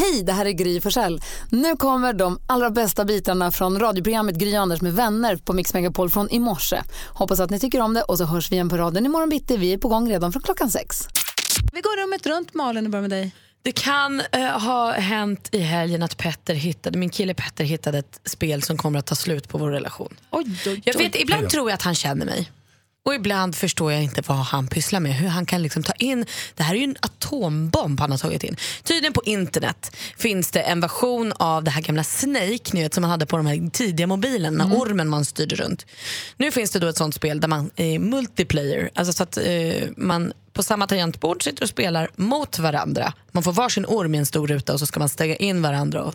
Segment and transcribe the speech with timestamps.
[0.00, 1.20] Hej, det här är Gry Forssell.
[1.50, 6.10] Nu kommer de allra bästa bitarna från radioprogrammet Gry Anders med vänner på Mix Megapol
[6.10, 6.82] från i morse.
[7.08, 9.56] Hoppas att ni tycker om det och så hörs vi igen på raden imorgon bitti.
[9.56, 11.08] Vi är på gång redan från klockan sex.
[11.72, 13.32] Vi går rummet runt, Malin, och börjar med dig.
[13.62, 18.20] Det kan eh, ha hänt i helgen att Petter hittade, min kille Petter hittade ett
[18.24, 20.16] spel som kommer att ta slut på vår relation.
[20.30, 22.50] Oj, oj, Jag vet, ibland tror jag att han känner mig.
[23.02, 25.14] Och ibland förstår jag inte vad han pysslar med.
[25.14, 28.44] Hur han kan liksom ta in, det här är ju en atombomb han har tagit
[28.44, 28.56] in.
[28.82, 33.02] Tydligen på internet finns det en version av det här gamla Snake ni vet, som
[33.02, 34.76] man hade på de här tidiga mobilerna, mm.
[34.76, 35.86] ormen man styrde runt.
[36.36, 39.88] Nu finns det då ett sånt spel där man är multiplayer, alltså så att eh,
[39.96, 43.12] man på samma tangentbord sitter och spelar mot varandra.
[43.32, 46.02] Man får varsin orm i en stor ruta och så ska man stänga in varandra
[46.02, 46.14] och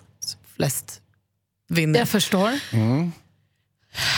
[0.56, 1.02] flest
[1.68, 2.00] vinner.
[2.00, 2.60] Jag förstår.
[2.72, 3.12] Mm.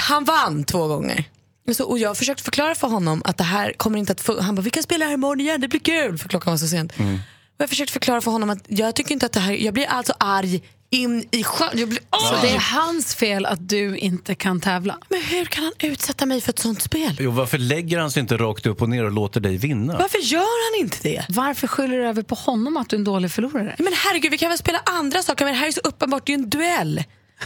[0.07, 1.25] Han vann två gånger.
[1.73, 4.41] Så, och jag försökte förklara för honom att det här kommer inte att funka.
[4.41, 6.17] Han bara, vi kan spela här imorgon igen, det blir kul.
[6.17, 6.99] För klockan var så sent.
[6.99, 7.15] Mm.
[7.15, 9.85] Och jag försökte förklara för honom att jag tycker inte att det här, jag blir
[9.85, 11.69] alltså arg in i sjön.
[11.73, 12.29] Jag blir, oh!
[12.29, 14.97] Så det är hans fel att du inte kan tävla?
[15.09, 17.17] Men hur kan han utsätta mig för ett sånt spel?
[17.19, 19.97] Jo, varför lägger han sig inte rakt upp och ner och låter dig vinna?
[19.97, 21.25] Varför gör han inte det?
[21.29, 23.75] Varför skyller du över på honom att du är en dålig förlorare?
[23.77, 26.33] Men herregud, vi kan väl spela andra saker, men det här är så uppenbart, det
[26.33, 27.03] är ju en duell.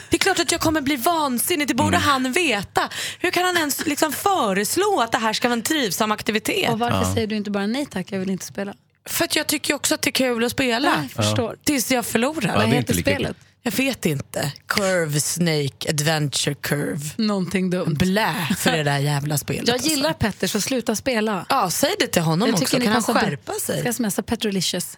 [0.10, 2.02] Det är klart att jag kommer bli vansinnig, det borde mm.
[2.02, 2.90] han veta.
[3.20, 6.70] Hur kan han ens liksom föreslå att det här ska vara en trivsam aktivitet?
[6.70, 7.14] Och varför ja.
[7.14, 8.74] säger du inte bara nej tack, jag vill inte spela?
[9.06, 11.08] För att jag tycker också att det är kul att spela.
[11.16, 11.56] Jag förstår.
[11.64, 12.48] Tills jag förlorar.
[12.48, 13.38] Ja, Vad heter spelet?
[13.64, 14.52] Jag vet inte.
[14.68, 17.00] Curve Snake Adventure Curve.
[17.18, 17.96] Någonting dumt.
[18.00, 19.68] Blä för det där jävla spelet.
[19.68, 20.20] Jag gillar alltså.
[20.20, 21.46] Petter så sluta spela.
[21.50, 22.80] Ja, säg det till honom jag också.
[22.80, 23.76] Kan han skärpa sig?
[23.86, 24.98] Jag ska smsa Petrolicious.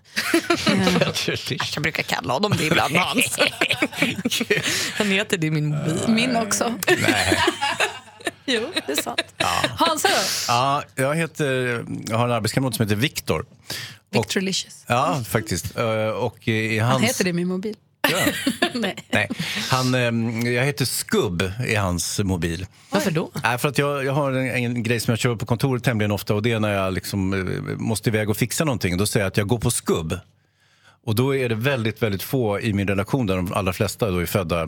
[1.73, 2.95] jag brukar kalla honom det ibland
[4.93, 5.99] han heter det i min mobil.
[6.07, 6.73] Min också.
[6.87, 7.37] Nej.
[8.45, 9.21] Jo, det är sant.
[9.37, 9.61] Ja.
[9.77, 10.15] Hansa då?
[10.47, 13.45] Ja, jag, heter, jag har en arbetskamrat som heter Viktor.
[14.09, 14.83] Victorlicious.
[14.87, 15.65] Ja, faktiskt.
[16.15, 16.93] Och i hans...
[16.93, 17.75] Han heter det i min mobil.
[18.73, 18.95] Nej.
[19.11, 19.29] Nej.
[19.69, 22.65] Han, ehm, jag heter Skubb i hans mobil.
[22.89, 23.31] Varför då?
[23.43, 26.11] Äh, för att jag, jag har en, en, grej som jag kör på kontoret tämligen
[26.11, 28.97] ofta och det är när jag liksom, eh, måste iväg och fixa någonting.
[28.97, 30.19] Då säger jag att jag går på skubb.
[31.05, 34.17] Och då är det väldigt, väldigt få i min relation där de allra flesta då
[34.17, 34.67] är födda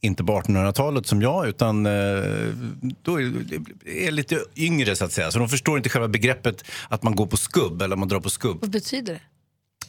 [0.00, 1.92] inte på 1800-talet som jag, utan eh,
[3.02, 3.32] då är,
[3.84, 5.30] är lite yngre så att säga.
[5.30, 8.30] Så de förstår inte själva begreppet att man går på skubb eller man drar på
[8.30, 8.58] skubb.
[8.60, 9.20] Vad betyder det?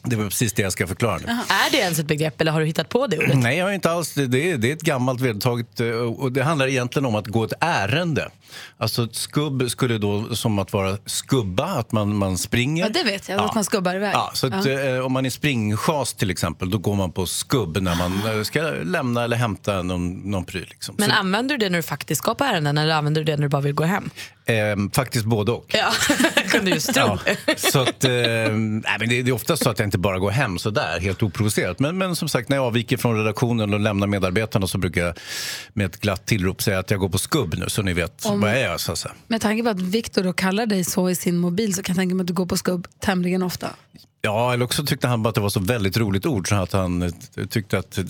[0.06, 1.24] Det var precis det jag ska förklara nu.
[1.28, 3.38] Är det ens ett begrepp eller har du hittat på det ordet?
[3.38, 4.14] Nej, jag har inte alls.
[4.14, 7.44] Det är, det är ett gammalt vedertaget eh, och det handlar egentligen om att gå
[7.44, 8.28] ett ärende.
[8.76, 12.84] Alltså skubb skulle då som att vara skubba, att man, man springer.
[12.84, 13.44] Ja, det vet jag, ja.
[13.44, 14.14] att man skubbar iväg.
[14.14, 14.72] Ja, så att, ja.
[14.72, 18.42] eh, om man är springchas till exempel, då går man på skubb när man eh,
[18.42, 20.66] ska lämna eller hämta någon, någon pryl.
[20.70, 20.94] Liksom.
[20.98, 23.36] Men så, använder du det när du faktiskt ska på ärenden eller använder du det
[23.36, 24.10] när du bara vill gå hem?
[24.48, 25.74] Eh, faktiskt både och.
[25.78, 25.92] Ja,
[26.50, 27.18] kunde just tro.
[27.46, 30.18] Ja, så att, eh, nej, men det, det, är ofta så att jag inte bara
[30.18, 31.78] går hem så där, helt oprovocerat.
[31.78, 35.14] Men, men som sagt, när jag avviker från redaktionen och lämnar medarbetarna så brukar jag
[35.72, 38.40] med ett glatt tillrop säga att jag går på skubb nu, så ni vet Om,
[38.46, 38.80] vad jag.
[38.80, 39.14] Så att säga.
[39.26, 42.14] Med tanke på att Viktor kallar dig så i sin mobil så kan jag tänka
[42.14, 43.68] mig att du går på skubb tämligen ofta.
[44.22, 46.72] Ja, eller också tyckte han bara att det var så väldigt roligt ord så att
[46.72, 47.10] han eh,
[47.50, 47.98] tyckte att...
[47.98, 48.04] Uh,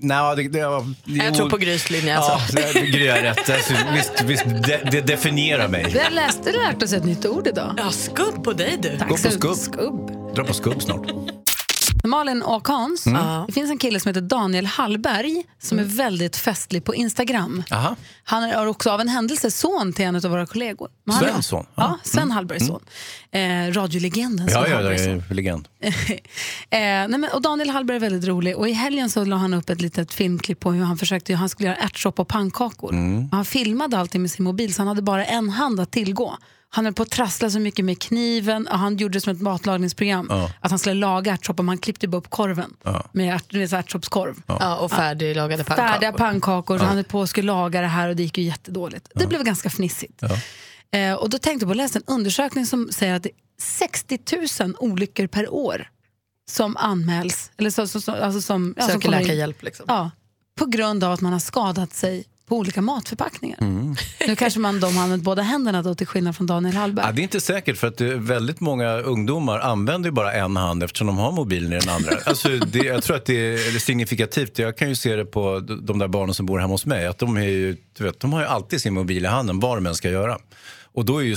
[0.00, 2.18] nej, det, det, ja, jag tror på Grys linje.
[2.18, 2.58] Alltså.
[2.58, 3.50] Ja, Gry har rätt.
[3.50, 5.90] Alltså, visst, visst det, det, definierar mig.
[5.92, 7.74] Vi har läst, lärt oss ett nytt ord idag.
[7.76, 8.98] Ja, skubb på dig du.
[8.98, 9.56] Tack, Gå på skubb.
[9.56, 10.34] skubb.
[10.34, 11.06] Dra på skubb snart.
[12.06, 13.46] Malin och Hans, mm.
[13.46, 15.90] det finns en kille som heter Daniel Hallberg som mm.
[15.90, 17.62] är väldigt festlig på Instagram.
[17.70, 17.96] Aha.
[18.24, 20.88] Han är också av en händelse son till en av våra kollegor.
[21.20, 21.66] Svens son?
[21.74, 22.34] Ja, Sven mm.
[22.34, 22.80] Hallbergs son.
[23.30, 24.80] Eh, radiolegenden Ja, ja,
[25.30, 25.68] legend.
[25.80, 25.88] eh,
[26.70, 29.70] nej, men, och Daniel Hallberg är väldigt rolig och i helgen så la han upp
[29.70, 32.92] ett litet filmklipp på hur han försökte, han skulle göra ärtsoppa och pannkakor.
[32.92, 33.28] Mm.
[33.32, 36.36] Han filmade allting med sin mobil så han hade bara en hand att tillgå.
[36.68, 39.40] Han höll på att trassla så mycket med kniven och han gjorde det som ett
[39.40, 40.26] matlagningsprogram.
[40.30, 40.50] Ja.
[40.60, 43.04] Att han skulle laga ärtsoppa, man klippte upp korven ja.
[43.12, 44.34] med, ärt, med ärtsopskorv.
[44.46, 44.76] Ja.
[44.76, 45.92] och färdiglagade pannkakor.
[45.92, 46.84] Färdiga pannkakor, ja.
[46.84, 49.08] han höll på att skulle laga det här och det gick ju jättedåligt.
[49.14, 50.22] Det blev ganska fnissigt.
[50.90, 53.34] Eh, och då tänkte jag på att läsa en undersökning som säger att det är
[53.60, 54.18] 60
[54.60, 55.90] 000 olyckor per år
[56.50, 57.50] som anmäls.
[57.56, 59.62] Eller så, så, så, alltså som, Söker som läkarhjälp.
[59.62, 59.84] Liksom.
[59.88, 60.10] Ja,
[60.58, 63.58] på grund av att man har skadat sig på olika matförpackningar.
[63.60, 63.96] Mm.
[64.26, 67.06] Nu kanske man de har använt båda händerna då, till skillnad från Daniel Hallberg.
[67.06, 71.06] Ja, det är inte säkert för att väldigt många ungdomar använder bara en hand eftersom
[71.06, 72.12] de har mobilen i den andra.
[72.24, 74.58] alltså, det, jag tror att det är signifikativt.
[74.58, 77.06] Jag kan ju se det på de där barnen som bor hemma hos mig.
[77.06, 79.86] Att de, är ju, vet, de har ju alltid sin mobil i handen, vad de
[79.86, 80.38] än ska göra.
[80.96, 81.36] Och då är ju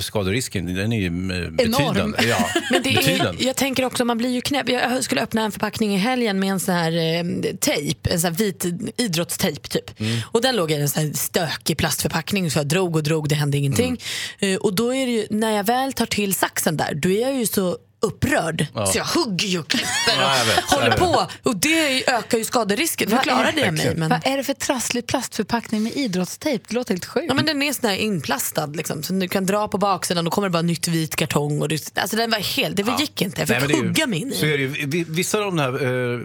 [0.00, 2.18] skaderisken den är ju eh, betydande.
[2.28, 4.68] Ja, Men det är, jag tänker också, man blir ju knäpp.
[4.68, 8.32] Jag skulle öppna en förpackning i helgen med en sån här eh, tejp, en sån
[8.32, 8.64] vit
[8.96, 10.00] idrottstejp typ.
[10.00, 10.20] Mm.
[10.24, 13.34] Och den låg i en sån här stökig plastförpackning så jag drog och drog, det
[13.34, 14.00] hände ingenting.
[14.38, 14.54] Mm.
[14.54, 17.20] Uh, och då är det ju, när jag väl tar till saxen där, då är
[17.20, 18.66] jag ju så upprörd.
[18.92, 21.26] Så jag hugger ju och klipper och Ja, vet, håller på.
[21.42, 23.94] Och det ökar ju skaderisken, förklarade jag mig.
[23.96, 26.64] Men, Vad är det för trasslig plastförpackning med idrottstejp?
[26.68, 27.26] Det låter helt sjukt.
[27.28, 30.24] ja, men den är sån här inplastad, liksom, så du kan dra på baksidan och
[30.24, 31.62] då kommer det bara nytt vit kartong.
[31.62, 34.18] Och det, alltså den var helt, det gick inte, jag fick Nej, ju- hugga mig
[34.18, 34.86] in så är det ju.
[34.86, 35.72] Vi- Vissa av de här
[36.14, 36.20] eh,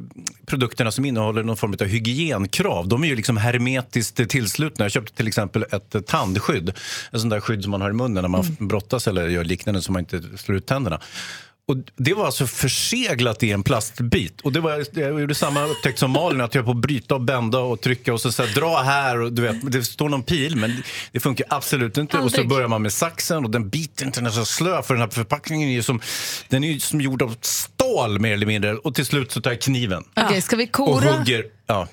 [0.46, 4.86] produkterna som innehåller någon form av hygienkrav, de är ju liksom hermetiskt tillslutna.
[4.86, 6.74] Jag köpte till exempel ett tandskydd,
[7.12, 8.68] en sån där skydd som man har i munnen när man Mm.
[8.68, 11.00] brottas eller gör liknande så man inte slår ut tänderna.
[11.74, 14.42] Och det var alltså förseglat i en plastbit.
[14.42, 17.16] Och det var, jag gjorde samma upptäckt som Malin, att jag höll på att bryta
[17.16, 20.10] och bända och trycka och så, så här, dra här och du vet, det står
[20.10, 22.18] någon pil men det funkar absolut inte.
[22.18, 22.50] Och så Aldrig.
[22.50, 25.10] börjar man med saxen och den biter inte, den är så slö för den här
[25.10, 26.02] förpackningen är ju som,
[26.50, 28.76] den är ju som gjord av stål mer eller mindre.
[28.76, 31.18] Och till slut så tar jag kniven Okej, ska vi och kora?
[31.18, 31.88] hugger, ja,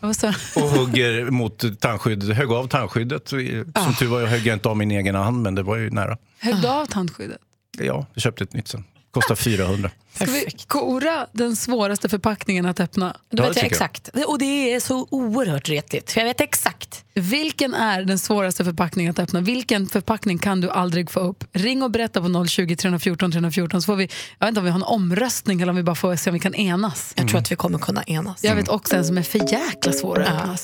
[0.56, 3.28] och hugger mot tandskyddet, högg av tandskyddet.
[3.28, 5.90] Som tur var jag högg jag inte av min egen hand men det var ju
[5.90, 6.16] nära.
[6.38, 7.38] Högg du av tandskyddet?
[7.78, 8.84] Ja, jag köpte ett nytt sen.
[9.10, 9.90] Kostar 400.
[10.14, 13.16] Ska vi kora den svåraste förpackningen att öppna?
[13.30, 14.08] Då vet jag exakt.
[14.26, 17.04] Och det är så oerhört retigt, för jag vet exakt.
[17.14, 19.40] Vilken är den svåraste förpackningen att öppna?
[19.40, 21.44] Vilken förpackning kan du aldrig få upp?
[21.52, 24.08] Ring och berätta på 020 314 314 så får vi,
[24.38, 26.34] jag vet inte om vi har en omröstning eller om vi bara får se om
[26.34, 27.12] vi kan enas.
[27.16, 28.44] Jag tror att vi kommer kunna enas.
[28.44, 30.56] Jag vet också en som är för jäkla svår att öppna.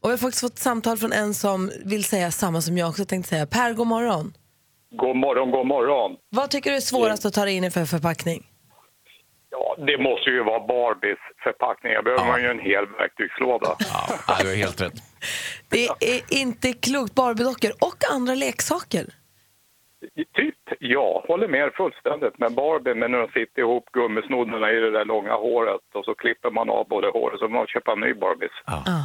[0.00, 3.04] Och jag har faktiskt fått samtal från en som vill säga samma som jag också
[3.04, 3.46] tänkte säga.
[3.46, 4.32] Per, god morgon.
[4.90, 6.16] God morgon, god morgon.
[6.30, 8.46] Vad tycker du är svårast att ta dig in i för förpackning?
[9.50, 12.02] Ja, det måste ju vara Barbies förpackningar.
[12.02, 13.76] behöver man ju en hel verktygslåda.
[14.28, 14.92] Ja, du har helt rätt.
[15.68, 17.14] Det är inte klokt.
[17.14, 19.06] Barbiedockor och andra leksaker.
[20.14, 22.34] Typ, ja, håller med fullständigt.
[22.38, 26.14] Men Barbie, men när de sitter ihop gummisnoddarna i det där långa håret och så
[26.14, 28.56] klipper man av både håret så man köpa en ny Barbies.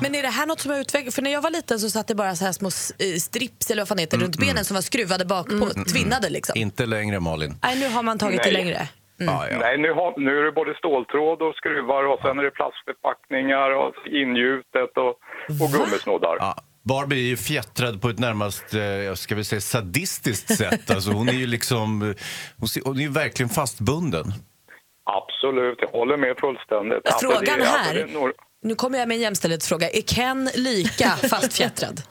[0.04, 1.16] Men är det här något som har utvecklats?
[1.16, 3.82] För när jag var liten så satt det bara så här små eh, strips eller
[3.82, 6.54] vad fan heter det, runt benen som var skruvade bak på, tvinnade liksom.
[6.58, 7.54] Inte längre Malin.
[7.64, 8.64] Nej, nu har man tagit det Nej.
[8.64, 8.82] längre.
[9.18, 9.58] Ja, ja.
[9.60, 13.70] Nej, nu, har, nu är det både ståltråd och skruvar och sen är det plastförpackningar
[13.82, 15.14] och ingjutet och,
[15.62, 16.38] och gummisnoddar.
[16.40, 16.56] Ja.
[16.84, 20.92] Barbie är ju fjättrad på ett närmast, eh, jag ska väl säga sadistiskt sätt.
[20.92, 22.16] Alltså hon är ju liksom, eh,
[22.86, 24.34] hon är ju verkligen fastbunden.
[25.06, 27.08] Absolut, jag håller med fullständigt.
[27.08, 28.08] Alltså, Frågan alltså, här,
[28.64, 29.90] nu kommer jag med en jämställdhetsfråga.
[29.90, 32.02] Är Ken lika fastfjättrad?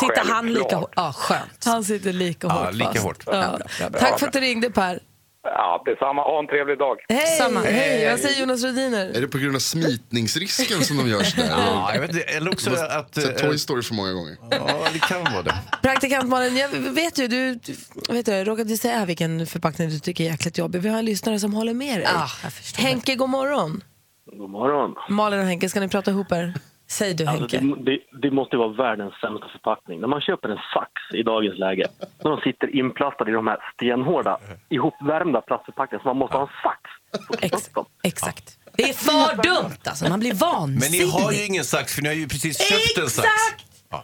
[0.00, 0.92] Sitter han lika hårt?
[0.96, 1.64] Ja, skönt.
[1.64, 3.04] Han sitter lika Ja, hårt lika fast.
[3.04, 3.22] hårt.
[3.26, 3.32] Ja.
[3.78, 4.00] bra, bra.
[4.00, 5.00] Tack för att du ringde Per.
[5.44, 6.22] Ja, detsamma.
[6.22, 6.96] Ha en trevlig dag.
[7.08, 7.38] Hej!
[7.38, 7.60] Samma.
[7.60, 8.10] Hej!
[8.10, 9.06] Vad säger Jonas Rhodiner?
[9.16, 11.48] Är det på grund av smitningsrisken som de gör sådär?
[11.50, 13.14] Ja, jag vet, inte, eller också att...
[13.14, 14.36] Sett eh, Toy Story för många gånger.
[14.50, 15.54] Ja, det kan vara det.
[15.82, 17.74] Praktikant Malin, jag vet ju, du, du
[18.12, 20.80] vet du, jag råkade säga vilken förpackning du tycker är jäkligt jobbig.
[20.82, 22.08] Vi har en lyssnare som håller med dig.
[22.14, 22.82] Ja, jag förstår.
[22.82, 23.84] Henke, god morgon.
[24.38, 24.94] God morgon.
[25.08, 26.54] Malin och Henke, ska ni prata ihop er?
[26.98, 27.82] Säg du Alltså, Henke.
[27.84, 30.00] det, det, det måste vara världens sämsta förpackning.
[30.00, 31.86] När man köper en sax i dagens läge,
[32.24, 36.54] när de sitter inplastade i de här stenhårda, ihopvärmda plastförpackningarna, så man måste ha en
[36.66, 36.80] sax
[37.42, 37.70] Ex
[38.02, 38.58] exakt.
[38.76, 41.06] Det är för dumt alltså, man blir Men ni vansinnig.
[41.06, 43.28] har ju ingen sax för ni har ju precis köpt en sax.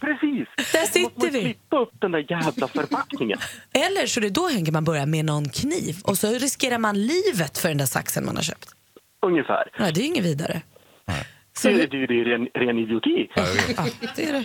[0.01, 0.49] Precis!
[0.73, 1.41] Där Då måste sitter man vi.
[1.43, 3.39] klippa upp den där jävla förpackningen.
[3.73, 6.95] Eller så är det då Henke man börjar med någon kniv och så riskerar man
[7.07, 8.69] livet för den där saxen man har köpt.
[9.27, 9.65] Ungefär.
[9.79, 10.63] Nej, det är ju inget vidare.
[11.63, 13.29] Det, det, det är ren, ren idioti.
[13.35, 13.45] Ja,
[14.17, 14.45] det är det.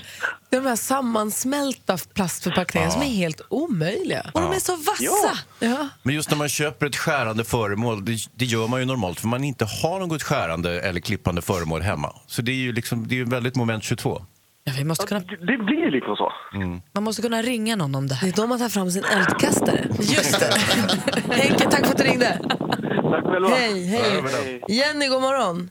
[0.49, 4.21] De här sammansmälta plastförpackningarna som är helt omöjliga.
[4.33, 5.37] Och de är så vassa.
[5.59, 5.89] Ja.
[6.03, 9.27] Men just när man köper ett skärande föremål, det, det gör man ju normalt för
[9.27, 12.13] man inte har något skärande eller klippande föremål hemma.
[12.27, 14.21] Så det är ju liksom, det är väldigt moment 22.
[14.65, 16.31] Ja, vi måste kunna, Det, det blir liksom så.
[16.93, 18.27] man måste kunna ringa någon om det Det här.
[18.27, 19.87] är då man tar fram sin eldkastare.
[19.99, 20.53] Just det.
[21.33, 22.39] Henke, tack för att du ringde.
[22.49, 23.49] Tack själva.
[23.49, 24.61] Hej, hej.
[24.67, 25.69] Jenny, god morgon.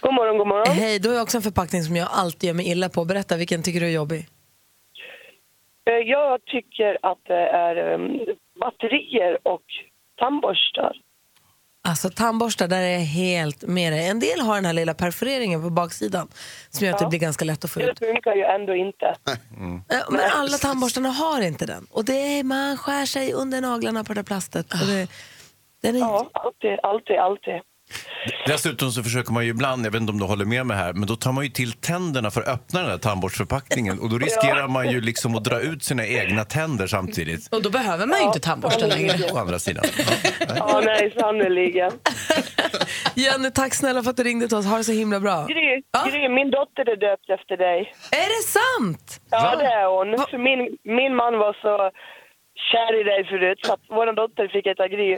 [0.00, 0.74] God morgon, god morgon.
[0.76, 3.04] Hej, du har också en förpackning som jag alltid gör mig illa på.
[3.04, 4.28] Berätta, vilken tycker du är jobbig?
[5.90, 8.18] Eh, Jag tycker att det är em,
[8.60, 9.62] batterier och
[10.18, 10.92] tandborstar.
[11.88, 14.08] Alltså tandborstar, där är jag helt med dig.
[14.08, 16.28] En del har den här lilla perforeringen på baksidan
[16.70, 17.98] som gör att det blir ganska lätt att få Det ut.
[17.98, 19.14] funkar ju ändå inte.
[19.90, 21.86] Eh, Men alla tandborstarna har inte den.
[21.90, 24.72] Och det är, man skär sig under naglarna på det där plastet.
[24.72, 25.08] Och det,
[25.82, 27.54] den är, Ja, alltid, alltid, alltid.
[28.46, 30.92] Dessutom så försöker man ju ibland, jag vet inte om du håller med mig här,
[30.92, 34.18] men då tar man ju till tänderna för att öppna den här tandborstförpackningen och då
[34.18, 37.48] riskerar man ju liksom att dra ut sina egna tänder samtidigt.
[37.54, 39.14] Och då behöver man ju inte tandborsta längre.
[39.32, 39.84] Å andra sidan.
[40.56, 41.92] Ja, nej, sannerligen.
[43.14, 44.66] Jenny, tack snälla för att du ringde till oss.
[44.66, 45.46] Ha det så himla bra.
[45.46, 46.04] Gry, Ja.
[46.10, 47.94] Gry, min dotter är döpt efter dig.
[48.10, 49.20] Är det sant?
[49.30, 50.26] Ja, det är hon.
[50.30, 50.60] För min,
[50.98, 51.90] min man var så
[52.72, 55.10] kär i dig förut så att vår dotter fick heta Gry.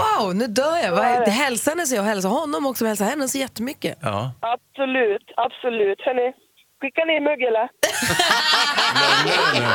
[0.00, 0.90] Wow, nu dör jag.
[0.92, 2.86] Vad- Hälsa henne så jag hälsar honom också.
[2.86, 3.98] Hälsa henne så jättemycket.
[4.02, 4.32] Ja.
[4.40, 6.00] Absolut, absolut.
[6.06, 6.32] Hörni,
[6.80, 7.68] skickar ni mugg eller?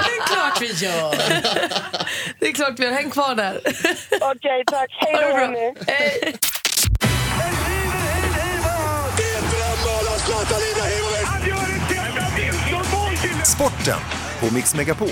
[0.05, 1.11] Det är klart vi gör.
[2.39, 2.91] Det är klart vi gör.
[2.91, 3.55] Häng kvar där.
[4.21, 4.89] Okej, tack.
[4.99, 5.73] Hej då, hörni.
[5.87, 6.35] Hej.
[13.45, 13.99] Sporten
[14.39, 15.09] på Mix Megapol.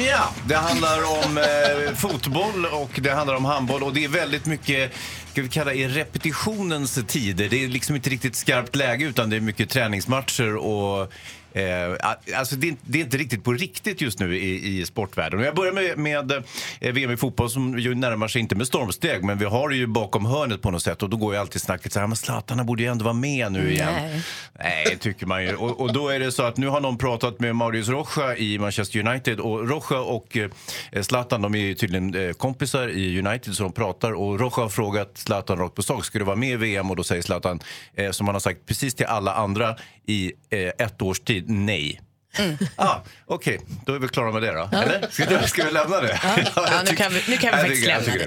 [0.00, 4.46] Ja, det handlar om eh, fotboll och det handlar om handboll och det är väldigt
[4.46, 4.92] mycket
[5.32, 7.48] ska vi kalla i repetitionens tider.
[7.48, 11.12] Det är liksom inte riktigt skarpt läge utan det är mycket träningsmatcher och
[11.58, 14.86] Eh, alltså det, är, inte- det är inte riktigt på riktigt just nu i, i
[14.86, 15.40] sportvärlden.
[15.40, 16.32] Jag börjar med, med
[16.80, 19.76] eh, VM i fotboll som ju närmar sig, inte med stormsteg, men vi har det
[19.76, 21.02] ju bakom hörnet på något sätt.
[21.02, 23.52] Och då går ju alltid snacket så här, men Zlatan borde ju ändå vara med
[23.52, 23.92] nu igen.
[23.96, 24.22] Nej.
[24.58, 25.54] Nej, tycker man ju.
[25.54, 28.58] Och, och då är det så att nu har någon pratat med Marius Rocha i
[28.58, 33.62] Manchester United och Rocha och eh, Zlatan de är tydligen eh, kompisar i United så
[33.62, 36.56] de pratar och Rocha har frågat Zlatan rakt på sak, ska du vara med i
[36.56, 36.90] VM?
[36.90, 37.60] Och då säger Zlatan,
[37.94, 42.00] eh, som han har sagt precis till alla andra i eh, ett års tid, nej.
[42.76, 44.68] Ah, Okej, då är vi klara med det då.
[44.76, 45.06] Eller?
[45.10, 46.20] Ska, ska vi lämna det?
[46.22, 48.26] Ja, jag nu kan vi- nu kan vi faktiskt lämna tycker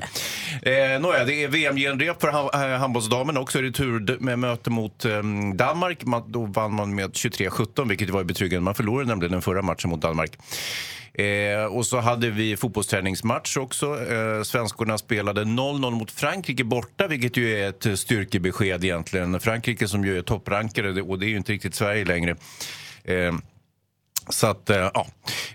[0.61, 0.93] det.
[0.93, 2.27] Eh, nåja, det är VM-genrep för
[2.73, 3.59] eh, handbollsdamen också.
[3.61, 5.21] Retur med möte mot eh,
[5.55, 6.03] Danmark.
[6.05, 8.63] Man, då vann man med 23-17, vilket var betryggande.
[8.63, 10.31] Man förlorade nämligen den förra matchen mot Danmark.
[11.13, 13.85] Eh, och så hade vi fotbollsträningsmatch också.
[14.11, 19.39] Eh, svenskorna spelade 0-0 mot Frankrike borta, vilket ju är ett styrkebesked egentligen.
[19.39, 22.35] Frankrike som ju är topprankade det- och det är ju inte riktigt Sverige längre.
[23.03, 23.31] Eh,
[24.31, 25.07] så att, eh, ja.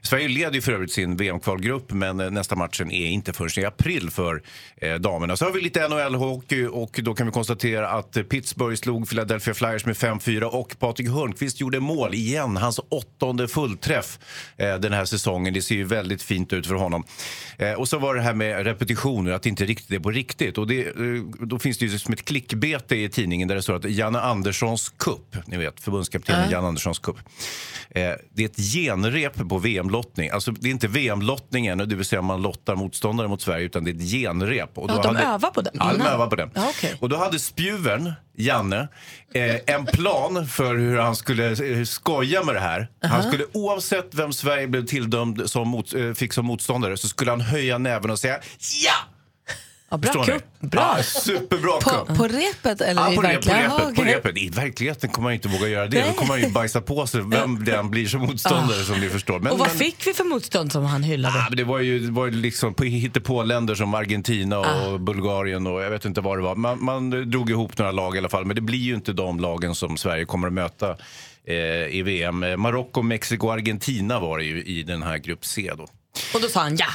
[0.02, 3.66] Sverige leder ju för övrigt sin VM-kvalgrupp men eh, nästa matchen är inte förrän i
[3.66, 4.42] april för
[4.76, 5.37] eh, damerna.
[5.37, 9.87] Så har vi lite NHL-hockey och då kan vi konstatera att Pittsburgh slog Philadelphia Flyers
[9.87, 12.56] med 5-4 och Patrik Hörnqvist gjorde mål igen.
[12.56, 14.18] Hans åttonde fullträff
[14.56, 15.54] eh, den här säsongen.
[15.54, 17.04] Det ser ju väldigt fint ut för honom.
[17.59, 20.59] Eh, och så var det här med repetitioner, att det inte riktigt är på riktigt.
[20.59, 20.92] Och det,
[21.40, 24.88] då finns det ju som ett klickbete i tidningen där det står att Janne Anderssons
[24.88, 27.00] cup, ni vet förbundskaptenen Janne Anderssons.
[27.90, 30.30] Eh, det är ett genrep på VM-lottning.
[30.30, 33.90] Alltså, det är inte VM-lottningen, det vill säga man lottar motståndare mot Sverige, utan det
[33.90, 34.78] är ett genrep.
[34.78, 36.06] Och Ja, de övar på den Ja, de innan.
[36.06, 36.50] övar på den.
[36.54, 36.94] Ja, okej.
[37.00, 38.88] Och då hade spjuven, Janne,
[39.35, 42.88] eh, en plan för hur han skulle eh, skoja med det här.
[43.02, 47.30] Han skulle oavsett vem Sverige blev tildömd som mot, eh, fick som motståndare så skulle
[47.30, 48.38] han höja näven och säga
[48.85, 48.92] ja!
[49.90, 50.38] Ja, bra Förstår ni?
[50.38, 50.71] kupp.
[50.71, 50.95] Bra.
[50.97, 52.16] Ja, superbra På, kupp.
[52.19, 53.78] på repet eller Ja, i på, rep, på, verkligheten?
[53.81, 54.37] repet, på repet.
[54.38, 55.99] I verkligheten kommer man inte våga göra det.
[55.99, 56.09] Nej.
[56.09, 59.38] Då kommer man ju bajsa på sig vem den blir som motståndare som ni förstår.
[59.40, 61.47] Men, Och vad men- fick vi för motstånd som han hyllade?
[61.49, 65.83] Men det var ju, det var ju liksom på hittepå-länder som Argentina och Bulgarien och
[65.83, 66.55] jag vet inte vad det var.
[66.55, 69.40] Man, man drog ihop några lag i alla fall, men det blir ju inte de
[69.40, 70.90] lagen som Sverige kommer att möta
[71.47, 71.55] eh,
[71.97, 72.45] i VM.
[72.61, 75.87] Marocko, Mexiko Argentina var det ju i den här grupp C då.
[76.35, 76.87] Och då sa han ja.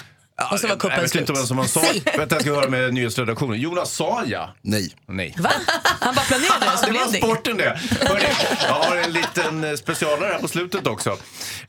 [0.52, 1.22] Och så var jag kuppen vet slut.
[1.22, 1.82] inte vem som han sa.
[2.18, 3.60] Vänta, jag ska höra med nyhetsredaktionen.
[3.60, 4.56] Jonas sa ja.
[4.62, 4.96] Nej.
[5.08, 5.36] Nej.
[5.40, 5.52] Va?
[6.00, 7.80] Han bara planerade det så det blev var det sporten det.
[8.08, 8.26] Hörrni,
[8.68, 11.10] jag har en liten eh, specialare här på slutet också.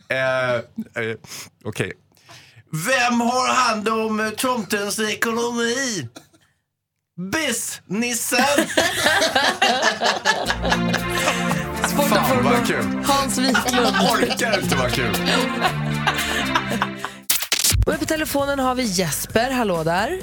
[0.09, 0.61] Eh, eh,
[1.65, 1.93] Okej.
[2.87, 6.09] Vem har hand om eh, tomtens ekonomi?
[7.33, 8.39] Businessen!
[11.89, 12.85] Sporten Fan, vad kul.
[13.07, 13.97] Hans Wiklund.
[13.97, 15.17] Jag orkar inte vad kul.
[17.87, 19.51] Och på telefonen har vi Jesper.
[19.51, 20.19] Hallå där.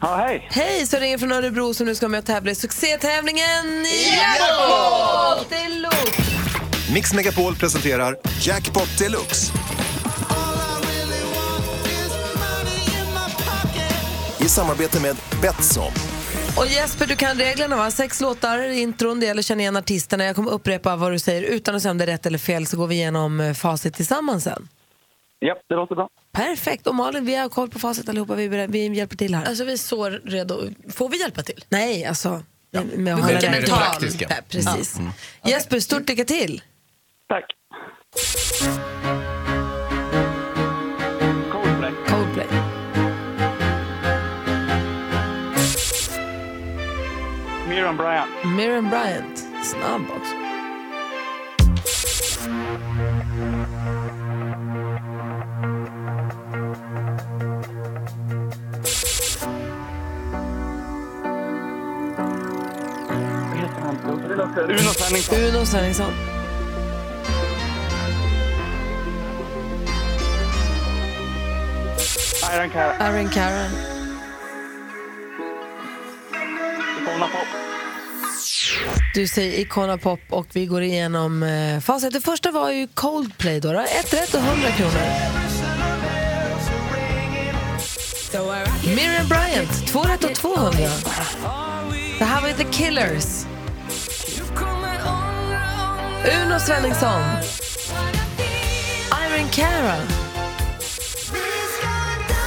[0.00, 0.48] Ja, hej.
[0.50, 3.84] Hej, så ringer från Örebro som nu ska med och tävla i succétävlingen
[4.16, 6.22] Jackpot Deluxe.
[6.94, 9.52] Mix Megapol presenterar Jackpot Deluxe.
[14.38, 15.92] I samarbete med Betsson.
[16.56, 17.90] Och Jesper, du kan reglerna va?
[17.90, 20.24] Sex låtar intron, det gäller att känna igen artisterna.
[20.24, 22.66] Jag kommer upprepa vad du säger utan att säga om det är rätt eller fel
[22.66, 24.68] så går vi igenom eh, facit tillsammans sen.
[25.42, 26.08] Ja, det låter bra.
[26.32, 26.86] Perfekt.
[26.86, 28.34] Och Malin, vi har koll på facit allihopa.
[28.34, 29.44] Vi, vi hjälper till här.
[29.44, 30.60] Alltså vi är så redo.
[30.92, 31.64] Får vi hjälpa till?
[31.68, 32.42] Nej, alltså.
[32.72, 34.28] Med, med att Vi hålla med det mental praktiska.
[34.28, 34.48] pepp.
[34.48, 34.96] Precis.
[35.44, 36.62] Jesper, stort lycka till.
[37.28, 37.44] Tack.
[41.52, 41.92] Coldplay.
[42.08, 42.46] Coldplay.
[47.68, 48.30] Miriam Bryant.
[48.56, 49.38] Miriam Bryant.
[49.64, 50.34] Snabb också.
[64.40, 65.38] Uno Svenningsson.
[65.38, 66.12] Uno Svenningsson.
[72.54, 72.92] Iron Cara.
[72.98, 73.70] Aaron Caron.
[77.02, 77.46] Icona Pop.
[79.14, 82.12] Du säger Icona Pop och vi går igenom eh, facit.
[82.12, 83.72] Det första var ju Coldplay då.
[83.72, 83.80] då.
[83.80, 85.40] Ett rätt och 100 kronor.
[88.96, 90.78] Miriam Bryant, två rätt och 200.
[92.18, 93.44] Det här var The Killers.
[96.24, 97.22] Uno Svenningsson.
[99.26, 99.96] Irene Cara.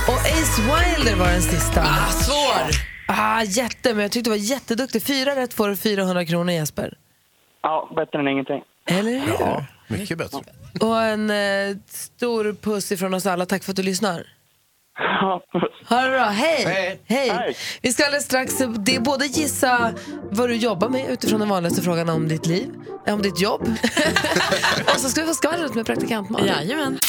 [0.08, 1.82] Och Ace Wilder var den sista.
[1.82, 2.76] Ah, svår!
[3.08, 5.04] Ah, jätte, men jag tyckte du var jätteduktig.
[5.04, 6.98] Fyra rätt får du 400 kronor, Jesper.
[7.62, 8.62] Ja, bättre än ingenting.
[8.86, 9.34] Eller hur?
[9.40, 10.40] Ja, mycket bättre.
[10.82, 13.46] Och en eh, stor puss ifrån oss alla.
[13.46, 14.24] Tack för att du lyssnar.
[15.00, 15.42] Ja.
[15.90, 16.26] Ha det bra.
[16.26, 16.66] Hej.
[16.66, 17.30] Hej.
[17.30, 17.56] Hej.
[17.82, 19.94] Vi ska alldeles strax det är både gissa
[20.32, 22.70] vad du jobbar med utifrån den vanligaste frågan om ditt liv,
[23.08, 23.62] om ditt jobb.
[24.94, 26.48] och så ska vi få skvallret med praktikant Malin.
[26.48, 27.00] Jajamän.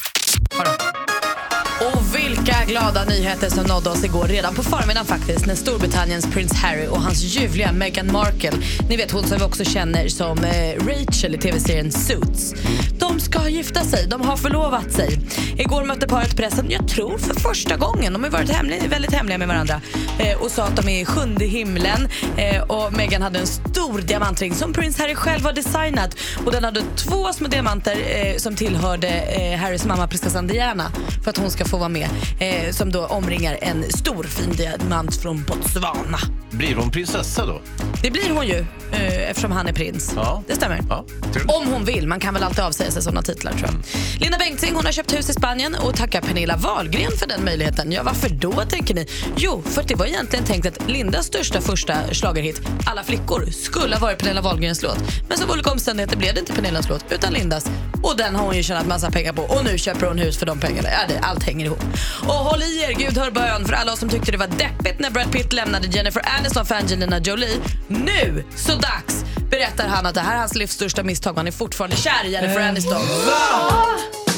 [1.92, 6.52] Och vilka glada nyheter som nådde oss igår redan på förmiddagen faktiskt när Storbritanniens prins
[6.52, 8.52] Harry och hans ljuvliga Meghan Markle,
[8.88, 12.54] ni vet hon som vi också känner som eh, Rachel i tv-serien Suits.
[12.98, 15.18] De ska gifta sig, de har förlovat sig.
[15.58, 18.12] Igår mötte paret pressen, jag tror för första gången.
[18.12, 19.80] De har varit hemliga, väldigt hemliga med varandra
[20.18, 22.08] eh, och sa att de är i sjunde himlen.
[22.36, 26.64] Eh, och Meghan hade en stor diamantring som prins Harry själv har designat och den
[26.64, 30.90] hade två små diamanter eh, som tillhörde eh, Harrys mamma prinsessan Diana
[31.24, 35.16] för att hon ska få vara med eh, som då omringar en stor fin diamant
[35.16, 36.19] från Botswana.
[36.50, 37.61] Blir hon prinsessa då?
[38.02, 40.12] Det blir hon ju eh, eftersom han är prins.
[40.16, 40.43] Ja.
[40.47, 40.81] Det stämmer.
[40.88, 41.04] Ja.
[41.47, 42.09] Om hon vill.
[42.09, 43.75] Man kan väl alltid avsäga sig sådana titlar tror jag.
[44.21, 47.93] Linda Bengtzing hon har köpt hus i Spanien och tackar Pernilla Wahlgren för den möjligheten.
[47.93, 49.07] Ja, varför då tänker ni?
[49.37, 54.00] Jo, för det var egentligen tänkt att Lindas största första schlagerhit, Alla flickor, skulle ha
[54.00, 54.99] varit Pernilla Wahlgrens låt.
[55.28, 57.66] Men som olika omständigheter blev det inte Pernillas låt utan Lindas.
[58.02, 60.47] Och den har hon ju tjänat massa pengar på och nu köper hon hus för
[60.47, 60.88] de pengarna.
[60.90, 61.83] Ja, det, allt hänger ihop.
[62.26, 64.99] Och håll i er, gud hör bön för alla oss som tyckte det var deppigt
[64.99, 67.61] när Brad Pitt lämnade Jennifer Aniston för Angelina Jolie.
[67.88, 71.35] Nu, så dags, berättar han att det här är hans livs största misstag.
[71.37, 73.02] Han är fortfarande kär i Jennifer Aniston.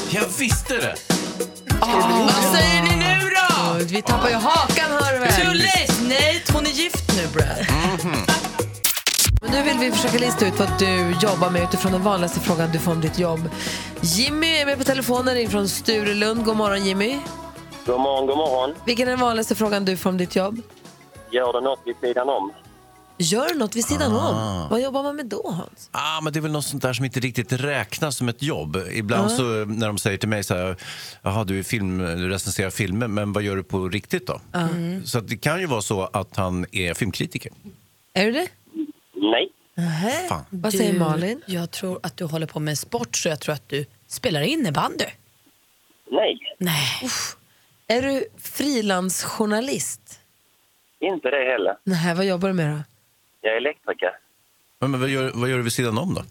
[0.09, 0.95] Jag visste det!
[1.79, 3.73] Vad säger ni nu då?
[3.85, 5.57] Vi tappar ju hakan hör du Too väl.
[5.57, 5.93] late!
[6.07, 7.65] Nej, hon är gift nu Brad.
[9.41, 12.71] Men nu vill vi försöka lista ut vad du jobbar med utifrån den vanligaste frågan
[12.71, 13.49] du får om ditt jobb.
[14.01, 16.45] Jimmy är med på telefonen från Sturelund.
[16.45, 17.19] God morgon Jimmy.
[17.85, 18.75] God morgon, god morgon.
[18.85, 20.61] Vilken är den vanligaste frågan du får om ditt jobb?
[21.31, 22.51] Gör det något vid sidan om?
[23.19, 24.29] Gör du något vid sidan Ah.
[24.63, 24.69] om?
[24.69, 25.89] Vad jobbar man med då Hans?
[25.91, 28.77] Ah, men det är väl något sånt där som inte riktigt räknas som ett jobb.
[28.91, 30.75] Ibland så när de säger till mig så här,
[31.21, 34.39] jaha du, är film, du recenserar filmer, men vad gör du på riktigt då?
[35.05, 37.51] Så att det kan ju vara så att han är filmkritiker.
[38.13, 38.47] Är du det?
[39.21, 39.49] Nej.
[39.75, 40.27] Nähä.
[40.29, 40.45] Fan.
[40.49, 41.41] Vad säger Du, Malin?
[41.45, 45.05] Jag tror att du håller på med sport så jag tror att du spelar innebandy.
[46.11, 47.09] Nej, Nej.
[47.87, 50.19] Är du frilansjournalist?
[50.99, 51.77] inte det heller.
[51.83, 52.83] Nej, vad jobbar du med då?
[53.41, 54.11] Jag är elektriker.
[54.79, 56.21] Men, men vad, gör, vad gör du vid sidan om då?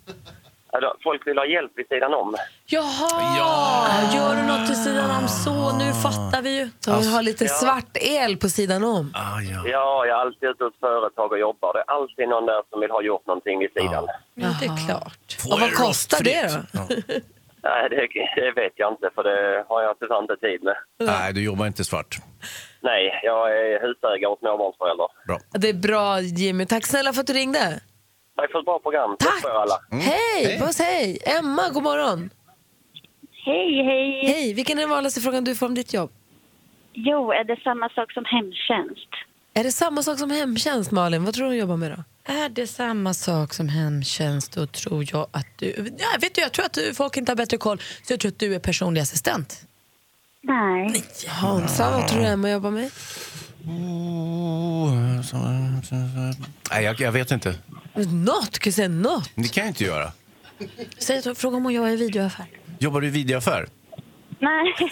[1.02, 2.34] Folk vill ha hjälp vid sidan om.
[2.66, 4.14] Jaha!
[4.14, 5.76] Gör du något vid sidan om så?
[5.76, 6.68] Nu fattar vi ju.
[6.86, 7.50] De vill ha lite Ja.
[7.50, 9.12] svart el på sidan om.
[9.14, 9.62] Ah, ja.
[9.68, 11.72] Ja, jag är alltid ute hos företag och jobbar.
[11.72, 14.06] Det är alltid någon där som vill ha gjort någonting vid sidan.
[14.34, 15.36] Ja, det är klart.
[15.42, 16.72] Får Och vad kostar det rostfritt?
[16.72, 16.78] då?
[17.12, 17.14] Ja.
[17.68, 18.08] Nej, det,
[18.40, 20.76] det vet jag inte för det har jag tyvärr inte tid med.
[21.00, 22.16] Nej, du jobbar inte svart.
[22.80, 25.06] Nej, jag är husägare och småbarnsförälder.
[25.26, 25.38] Bra.
[25.50, 26.66] Det är bra Jimmy.
[26.66, 27.80] Tack snälla för att du ringde.
[28.36, 29.16] Tack för ett bra program.
[29.18, 29.40] Tack.
[29.42, 29.80] för alla.
[29.90, 30.58] Hej!
[30.60, 31.18] Puss hej!
[31.26, 32.30] Emma, god morgon.
[33.44, 34.26] Hej, hej.
[34.26, 36.10] Hej, vilken är den vanligaste frågan du får om ditt jobb?
[36.92, 39.08] Jo, är det samma sak som hemtjänst?
[39.54, 41.24] Är det samma sak som hemtjänst Malin?
[41.24, 42.04] Vad tror du hon jobbar med då?
[42.32, 45.94] Är det samma sak som hemtjänst då tror jag att du...
[45.98, 48.30] Ja, vet du, jag tror att du, folk inte har bättre koll så jag tror
[48.30, 49.66] att du är personlig assistent.
[50.42, 51.04] Nej.
[51.28, 52.90] Hansa, vad tror du Emma jobbar med?
[53.66, 55.36] Oh, så,
[55.82, 56.42] så, så.
[56.70, 57.54] Nej, jag, jag vet inte.
[58.12, 59.30] Något, kan säga något.
[59.34, 60.12] Det kan jag inte göra.
[60.98, 62.46] Säg, fråga om hon jobbar i videoaffär.
[62.78, 63.66] Jobbar du i videoaffär?
[64.38, 64.74] Nej.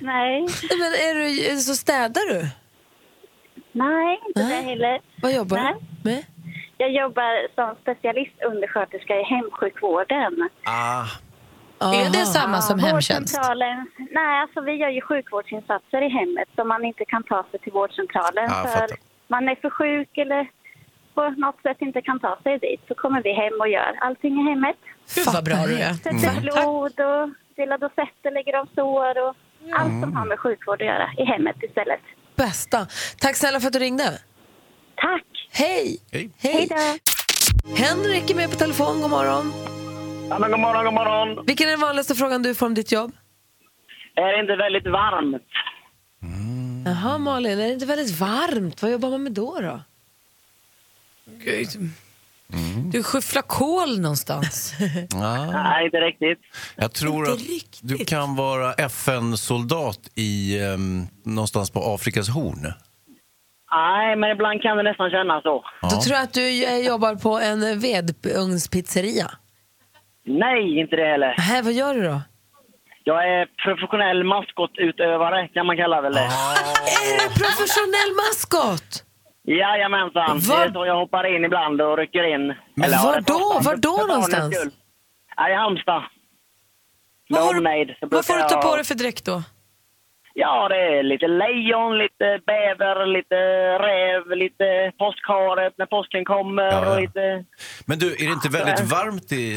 [0.00, 0.40] Nej.
[0.70, 1.14] Men är
[1.54, 2.48] du, så städar du?
[3.72, 4.62] Nej, inte Nej.
[4.62, 5.00] det heller.
[5.22, 5.74] Vad jobbar Nej.
[6.02, 6.24] du med?
[6.78, 10.48] Jag jobbar som specialistundersköterska i hemsjukvården.
[10.64, 11.04] Ah,
[11.78, 13.38] Är det samma som hemtjänst?
[14.10, 17.72] Nej, alltså vi gör ju sjukvårdsinsatser i hemmet som man inte kan ta sig till
[17.72, 18.86] vårdcentralen Ja, för
[19.28, 20.50] man är för sjuk eller
[21.14, 22.80] på något sätt inte kan ta sig dit.
[22.88, 24.76] Så kommer vi hem och gör allting i hemmet.
[25.14, 25.92] Gud vad bra du är.
[25.92, 27.24] Sätter blod och
[27.56, 29.34] delar dosetter, lägger av sår och
[29.78, 32.00] allt som har med sjukvård att göra i hemmet istället.
[32.36, 32.86] Bästa.
[33.18, 34.18] Tack snälla för att du ringde.
[34.94, 35.26] Tack!
[35.50, 35.98] Hej!
[36.12, 36.30] hej.
[36.38, 36.98] Hej då!
[37.74, 39.75] Henrik är med på telefon, god morgon.
[40.30, 41.44] Ja, men god morgon, god morgon.
[41.46, 43.12] Vilken är den vanligaste frågan du får om ditt jobb?
[44.14, 45.42] Är det inte väldigt varmt?
[46.84, 48.82] Jaha Malin, är det inte väldigt varmt?
[48.82, 49.60] Vad jobbar man med då?
[49.60, 49.80] då?
[51.44, 51.68] Gud.
[52.92, 54.74] Du skyfflar kol någonstans.
[55.14, 55.46] Ah.
[55.52, 56.38] Nej, inte riktigt.
[56.76, 57.38] Jag tror att
[57.82, 62.72] du kan vara FN-soldat i um, någonstans på Afrikas horn.
[63.72, 65.64] Nej, men ibland kan det nästan kännas så.
[65.82, 66.50] Då tror jag att du
[66.84, 69.30] jobbar på en vedugnspizzeria.
[70.26, 71.34] Nej, inte det heller.
[71.38, 72.20] Här, vad gör du då?
[73.04, 76.20] Jag är professionell maskotutövare kan man kalla väl det.
[76.20, 79.04] Är du professionell maskot?
[79.44, 80.38] Jajamensan.
[80.38, 82.46] Det Var- är så jag hoppar in ibland och rycker in.
[82.74, 83.38] Men ja, var det då?
[83.38, 84.56] Var då för barnens någonstans?
[84.56, 84.70] skull.
[85.36, 86.02] Ja, I Halmstad.
[87.30, 87.88] Med omnejd.
[88.00, 89.42] så Vad får du ta på dig för dräkt då?
[90.38, 93.36] Ja, det är lite lejon, lite bäver, lite
[93.88, 96.94] räv, lite påskhare när påsken kommer Ja, ja.
[96.94, 97.44] och lite...
[97.86, 99.56] Men du, är det inte väldigt varmt i...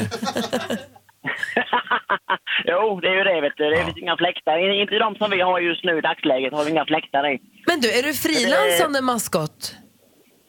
[2.64, 3.70] Jo, det är ju det vet du.
[3.70, 4.80] Det finns inga fläktar.
[4.82, 7.38] Inte de som vi har just nu i dagsläget har vi inga fläktar i.
[7.66, 9.74] Men du, är du frilansande maskot?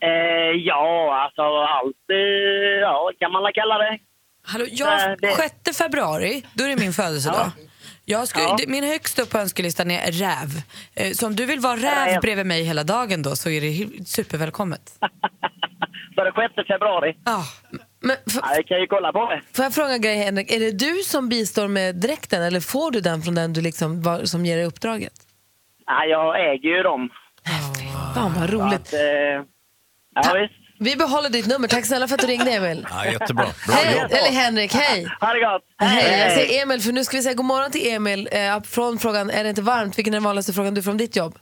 [0.03, 0.09] Eh,
[0.71, 1.41] ja, alltså
[1.77, 3.97] allt, eh, ja, kan man kalla det.
[4.47, 5.31] Hallå, Eh, jag, det-
[5.65, 7.51] 6 februari, då är det min födelsedag.
[8.11, 8.57] Jag ska, Ja.
[8.67, 10.49] Min högst upp på önskelistan är räv.
[10.95, 14.05] Eh, Så om du vill vara räv bredvid mig hela dagen då så är det
[14.07, 14.81] supervälkommet.
[16.15, 17.17] Så det 6 februari.
[17.25, 17.43] Ja.
[17.99, 19.41] Men, Ja, jag kan ju kolla på det.
[19.55, 22.91] Får jag fråga en grej Henrik, är det du som bistår med dräkten eller får
[22.91, 25.13] du den från den du liksom var, som ger dig uppdraget?
[25.85, 27.09] Ja, jag äger ju dem.
[28.15, 28.79] Fan vad roligt.
[28.79, 28.99] Att, eh,
[30.15, 30.60] ja, visst.
[30.83, 32.87] Vi behåller ditt nummer, tack snälla för att du ringde Emil.
[32.89, 33.43] Ja, jättebra.
[33.67, 34.11] Bra Hej, jobb.
[34.11, 35.07] eller Henrik, hej.
[35.21, 35.63] Ha det gott.
[35.77, 38.29] Hej, jag säger Emil för nu ska vi säga god morgon till Emil.
[38.31, 39.97] Eh, från frågan, är det inte varmt?
[39.97, 41.39] Vilken är den vanligaste frågan du får om ditt jobb?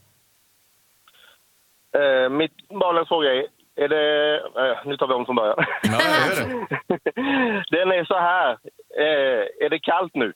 [1.97, 3.43] Eh, mitt vanliga fråga är,
[3.83, 4.35] är det...
[4.35, 5.55] Eh, nu tar vi om från början.
[5.83, 7.71] Ja, jag gör det.
[7.77, 8.51] Den är så här.
[8.99, 10.33] Eh, är det kallt nu?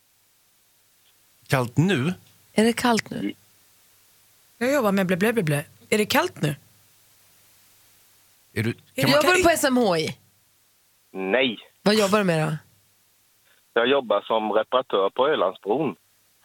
[1.50, 2.14] Kallt nu?
[2.54, 3.34] Är det kallt nu?
[4.58, 5.64] Jag jobbar med blä, blä, blä, blä.
[5.90, 6.56] Är det kallt nu?
[8.54, 10.18] Är du, Kan jobbar du på SMHI?
[11.14, 11.58] Nej.
[11.84, 12.58] Vad jobbar du med då?
[13.74, 15.96] Jag jobbar som reparatör på Ölandsbron.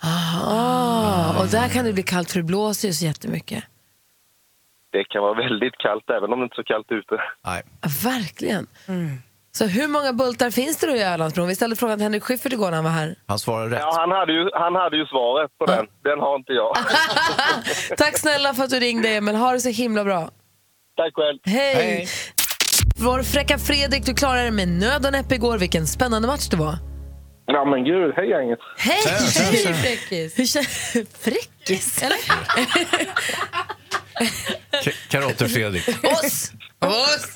[0.02, 3.64] Ah, och där kan det bli kallt för det blåser ju så jättemycket.
[4.90, 7.14] Det kan vara väldigt kallt även om det inte är så kallt ute.
[7.46, 7.62] Nej.
[7.82, 8.66] Ja, verkligen.
[9.52, 11.48] Så hur många bultar finns det då i Ölandsbron?
[11.48, 13.14] Vi ställde frågan till Henrik Schyffert igår när han var här.
[13.26, 13.80] Han svarar rätt.
[13.82, 15.86] Ja, han hade ju, han hade ju svaret på den.
[16.02, 16.76] Den har inte jag.
[17.96, 19.34] Tack snälla för att du ringde Emil.
[19.34, 20.30] Ha det så himla bra.
[20.98, 21.38] Tack själv.
[21.44, 22.08] Hej!
[22.96, 25.58] Vår fräcka Fredrik, du klarade det med nöd och näppe igår.
[25.58, 26.78] Vilken spännande match det var.
[27.46, 28.58] Ja men gud, hej gänget.
[28.78, 29.02] Hej!
[29.02, 29.72] Tja.
[29.74, 30.38] Fräckis.
[30.38, 32.02] Hur kän- Fräckis?
[32.02, 32.18] Eller?
[35.10, 35.88] Karotter-Fredrik.
[36.04, 36.52] Oss!
[36.80, 37.32] Oss!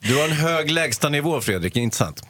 [0.00, 1.76] Du har en hög lägstanivå, Fredrik.
[1.76, 2.22] Inte sant?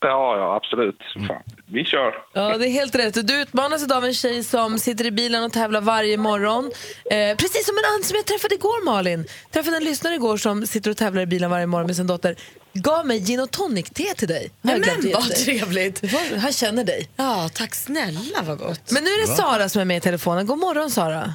[0.00, 0.98] Ja, ja absolut.
[1.28, 1.42] Fan.
[1.66, 2.14] Vi kör.
[2.32, 3.26] Ja, det är helt rätt.
[3.26, 6.70] Du utmanas idag av en tjej som sitter i bilen och tävlar varje morgon.
[7.10, 9.26] Eh, precis som en annan som jag träffade igår, Malin.
[9.50, 12.36] Träffade en lyssnare igår som sitter och tävlar i bilen varje morgon med sin dotter.
[12.72, 14.50] Gav mig gin och tonic-te till dig.
[14.62, 16.02] Jag Nej, men vad trevligt.
[16.42, 17.08] Han känner dig.
[17.16, 18.90] Ja, tack snälla vad gott.
[18.90, 19.36] Men nu är det Va?
[19.36, 20.46] Sara som är med i telefonen.
[20.46, 21.34] God morgon, Sara.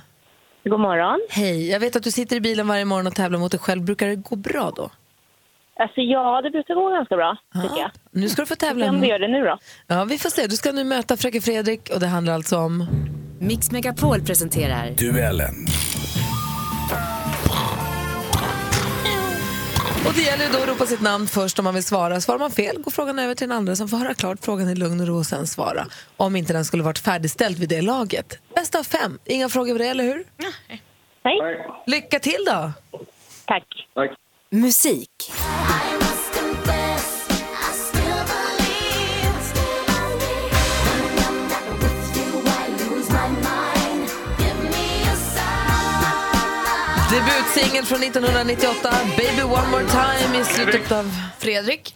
[0.63, 1.19] God morgon.
[1.29, 1.69] Hej.
[1.69, 3.81] Jag vet att du sitter i bilen varje morgon och tävlar mot dig själv.
[3.81, 4.89] Brukar det gå bra då?
[5.79, 7.91] Alltså ja, det brukar gå ganska bra, tycker jag.
[8.11, 8.85] Nu ska du få Vi får tävla.
[8.85, 9.57] se om det gör det nu då.
[9.87, 10.47] Ja, vi får se.
[10.47, 12.85] Du ska nu möta Fräcke Fredrik och det handlar alltså om...
[13.39, 15.55] Mix Megapol presenterar Duellen.
[20.07, 22.21] Och det gäller då att ropa sitt namn först om man vill svara.
[22.21, 24.75] Svarar man fel går frågan över till den andra som får höra klart frågan i
[24.75, 25.85] lugn och ro och sen svara.
[26.17, 28.39] Om inte den skulle varit färdigställd vid det laget.
[28.55, 29.19] Bäst av fem.
[29.25, 30.23] Inga frågor över det, eller hur?
[31.23, 31.41] Nej.
[31.85, 32.71] Lycka till då!
[33.45, 33.63] Tack.
[33.93, 34.11] Tack.
[34.51, 35.31] Musik.
[47.11, 51.11] Debutsingel från 1998, Baby One More Time i slutet av...
[51.39, 51.95] Fredrik?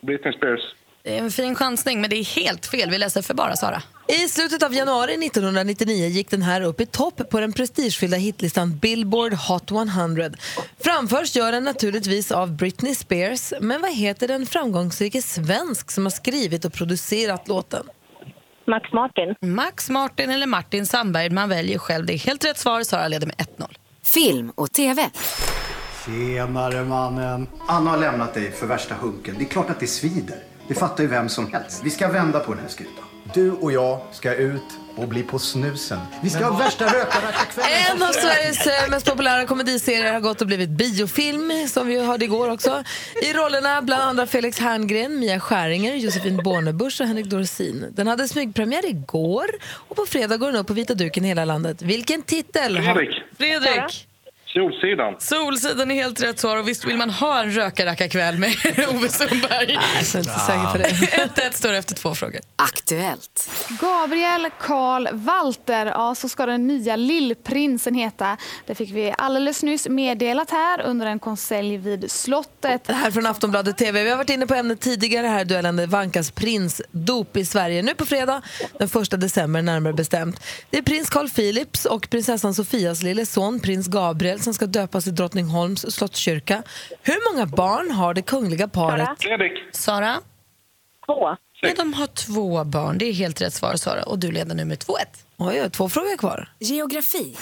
[0.00, 0.77] Britney Spears.
[1.08, 2.90] Det är en fin chansning, men det är helt fel.
[2.90, 3.82] Vi läser för bara, Sara.
[4.08, 8.78] I slutet av januari 1999 gick den här upp i topp på den prestigefyllda hitlistan
[8.78, 10.30] Billboard Hot 100.
[10.80, 16.10] Framförs gör den naturligtvis av Britney Spears, men vad heter den framgångsrike svensk som har
[16.10, 17.86] skrivit och producerat låten?
[18.66, 19.34] Max Martin.
[19.40, 22.06] Max Martin eller Martin Sandberg, man väljer själv.
[22.06, 22.82] Det är helt rätt svar.
[22.82, 23.76] Sara leder med 1-0.
[24.02, 25.10] Film och TV.
[26.06, 27.46] Tjenare mannen.
[27.66, 29.34] Anna har lämnat dig för värsta hunken.
[29.38, 30.47] Det är klart att det svider.
[30.68, 31.80] Det fattar ju vem som helst.
[31.84, 33.04] Vi ska vända på den här skutan.
[33.34, 34.62] Du och jag ska ut
[34.96, 35.98] och bli på snusen.
[36.22, 37.70] Vi ska ha värsta rökarrackarkvällen.
[37.92, 42.24] En av Sveriges eh, mest populära komediserier har gått och blivit biofilm, som vi hörde
[42.24, 42.84] igår också.
[43.22, 47.86] I rollerna bland andra Felix Herngren, Mia Skäringer, Josefin Bornebusch och Henrik Dorsin.
[47.92, 49.46] Den hade smygpremiär igår
[49.88, 51.82] och på fredag går den upp på vita duken i hela landet.
[51.82, 52.76] Vilken titel?
[52.76, 53.22] har- Fredrik.
[53.38, 54.07] Fredrik.
[54.52, 55.14] Solsidan.
[55.18, 58.54] Solsidan är helt rätt svar och visst vill man ha en rökarrackarkväll med
[58.88, 59.66] Ove Sundberg.
[59.66, 60.88] Nej, jag är inte säker på det.
[61.48, 62.40] 1-1 står det efter två frågor.
[62.56, 63.50] Aktuellt.
[63.80, 68.36] Gabriel Karl Walter, ja så ska den nya lillprinsen heta.
[68.66, 72.84] Det fick vi alldeles nyss meddelat här under en konselj vid slottet.
[72.84, 74.02] Det här från Aftonbladet TV.
[74.04, 77.82] Vi har varit inne på ämnet tidigare här, duellen vankas prinsdop i Sverige.
[77.82, 78.42] Nu på fredag,
[78.78, 80.40] den 1 december närmare bestämt.
[80.70, 85.06] Det är prins Carl Philips och prinsessan Sofias lille son, prins Gabriel, som ska döpas
[85.06, 86.62] i Drottningholms slottskyrka.
[87.02, 89.08] Hur många barn har det kungliga paret?
[89.18, 89.52] Fredrik.
[89.72, 90.20] Sara?
[91.06, 91.36] Två.
[91.60, 92.98] Ja, de har två barn.
[92.98, 94.02] Det är helt rätt svar, Sara.
[94.02, 94.94] Och du leder nu med 2-1.
[95.36, 96.48] Oj, jag har två frågor kvar.
[96.58, 97.36] Geografi.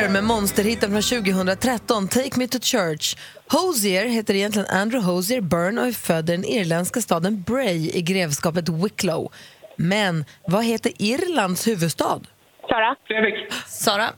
[0.00, 3.16] Hosier med monsterhitten från 2013, Take Me To Church.
[3.48, 8.02] Hosier heter egentligen Andrew Hosier Byrne och är född i den irländska staden Bray i
[8.02, 9.32] grevskapet Wicklow.
[9.76, 12.20] Men vad heter Irlands huvudstad?
[12.68, 12.96] Sara?
[13.06, 13.52] Fredrik.
[13.66, 14.10] Sara?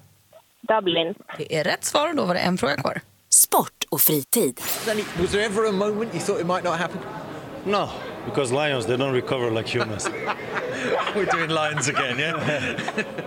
[0.60, 1.14] Dublin.
[1.38, 3.00] Det är rätt svar och då var det en fråga kvar.
[3.28, 4.60] Sport och fritid.
[5.20, 7.00] Was there ever a moment you thought it might not happen?
[7.64, 7.88] No,
[8.24, 10.10] because lions they don't recover like humans.
[11.14, 12.60] We're doing lions again, yeah?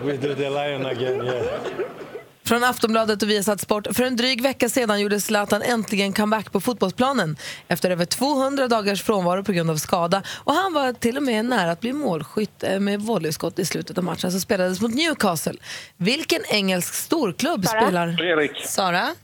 [0.06, 2.15] we do the lion again, yeah.
[2.48, 3.88] Från Aftonbladet och Viasat Sport.
[3.94, 9.04] För en dryg vecka sedan gjorde Zlatan äntligen comeback på fotbollsplanen efter över 200 dagars
[9.04, 10.24] frånvaro på grund av skada.
[10.44, 13.98] Och han var till och med nära att bli målskytt eh, med volleyskott i slutet
[13.98, 15.54] av matchen som spelades mot Newcastle.
[15.98, 17.82] Vilken engelsk storklubb Sara?
[17.82, 18.18] spelar...
[18.18, 18.66] Fredrik.
[18.66, 19.16] Sara?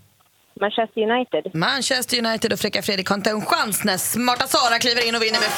[0.61, 1.55] Manchester United.
[1.55, 5.21] Manchester United och Fräcka Fredrik har inte en chans när smarta Sara kliver in och
[5.21, 5.51] vinner med 4-1!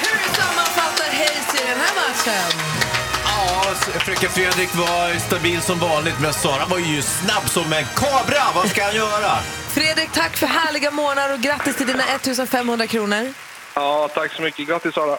[0.00, 2.89] Hur sammanfattar Hayes i den här matchen?
[3.50, 3.62] Ja,
[4.00, 8.42] Fräcka Fredrik var stabil som vanligt, men Sara var ju snabb som en kabra.
[8.54, 9.36] Vad ska han göra?
[9.68, 13.32] Fredrik, tack för härliga månader och grattis till dina 1500 kronor.
[13.74, 14.68] Ja, tack så mycket.
[14.68, 15.18] Grattis Sara.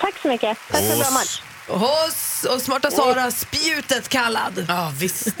[0.00, 0.58] Tack så mycket.
[0.70, 1.42] Tack för en bra match.
[1.68, 4.64] Hos och smarta Sara, spjutet kallad.
[4.68, 5.28] Ja, visst.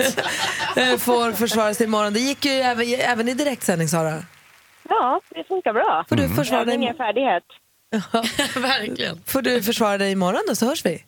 [0.76, 2.12] Eh, får försvara sig imorgon.
[2.12, 4.22] Det gick ju även, även i direktsändning, Sara.
[4.88, 6.04] Ja, det funkar bra.
[6.08, 6.74] Får du försvara har dig?
[6.74, 7.42] ingen färdighet.
[8.62, 9.20] Verkligen.
[9.26, 11.04] Får du försvara dig imorgon då, så hörs vi.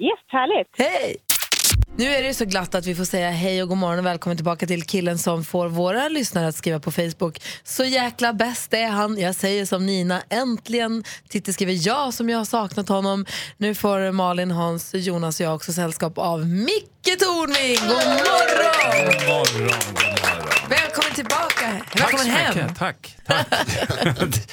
[0.00, 0.68] Yes, härligt.
[0.78, 1.16] Hej!
[1.96, 4.06] Nu är det ju så glatt att vi får säga hej och god morgon och
[4.06, 7.42] välkommen tillbaka till killen som får våra lyssnare att skriva på Facebook.
[7.64, 9.18] Så jäkla bäst är han.
[9.18, 11.04] Jag säger som Nina, äntligen.
[11.28, 13.26] Titti skriver ja som jag har saknat honom.
[13.56, 17.76] Nu får Malin, Hans, Jonas och jag också sällskap av Micke Tornving.
[17.88, 19.06] God morgon!
[19.06, 20.48] God morgon, god morgon.
[20.70, 21.84] Välkommen tillbaka.
[21.90, 22.56] Tack Välkommen så hem.
[22.56, 22.78] mycket.
[22.78, 23.16] Tack.
[23.26, 23.46] tack.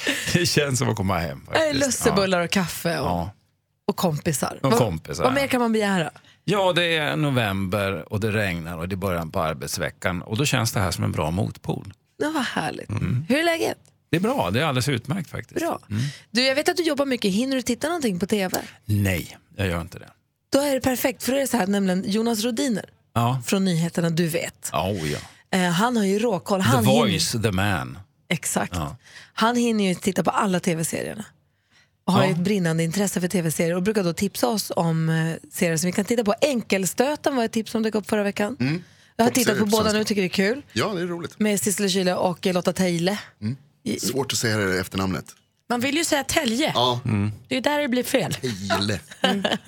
[0.32, 1.46] det känns som att komma hem.
[1.46, 1.86] Faktiskt.
[1.86, 3.30] Lussebullar och kaffe och, Ja.
[3.88, 4.58] Och kompisar.
[4.62, 5.24] Och Vad- kompisar.
[5.24, 6.10] Vad mer kan man begära?
[6.44, 10.22] Ja, det är november och det regnar och det är början på arbetsveckan.
[10.22, 11.92] Och då känns det här som en bra motpol.
[12.16, 12.88] Ja, vad härligt.
[12.90, 13.24] Mm.
[13.28, 13.78] Hur är läget?
[14.10, 15.60] Det är bra, det är alldeles utmärkt faktiskt.
[15.60, 15.78] Bra.
[15.90, 16.02] Mm.
[16.30, 17.32] Du, jag vet att du jobbar mycket.
[17.32, 18.58] Hinner du titta någonting på TV?
[18.84, 20.08] Nej, jag gör inte det.
[20.52, 23.42] Då är det perfekt, för då är det så här, nämligen Jonas Rodiner Ja.
[23.46, 24.70] från nyheterna Du vet.
[24.72, 25.18] Oh, ja.
[25.58, 26.60] Eh, han har ju råkoll.
[26.62, 27.66] The Han voice, the man.
[27.66, 28.74] Hinner, exakt.
[28.76, 28.96] Ja.
[29.32, 31.24] Han hinner ju titta på alla tv-serierna.
[32.08, 32.26] Och har Ja.
[32.28, 35.86] ju ett brinnande intresse för tv-serier och brukar då tipsa oss om eh, serier som
[35.86, 36.34] vi kan titta på.
[36.40, 38.56] Enkelstöten var ett tips som dök upp förra veckan.
[38.60, 38.82] Mm.
[39.16, 39.98] Jag har tittat på båda svenska.
[39.98, 40.62] nu, tycker det är kul.
[40.72, 41.38] Ja, det är roligt.
[41.38, 43.18] Med Sissela Kyle och Lotta Teile.
[44.00, 45.24] Svårt att säga det efternamnet.
[45.70, 46.72] Man vill ju säga Tälje.
[46.74, 47.00] Ja.
[47.48, 48.34] Det är där det blir fel.
[48.70, 49.00] Teile.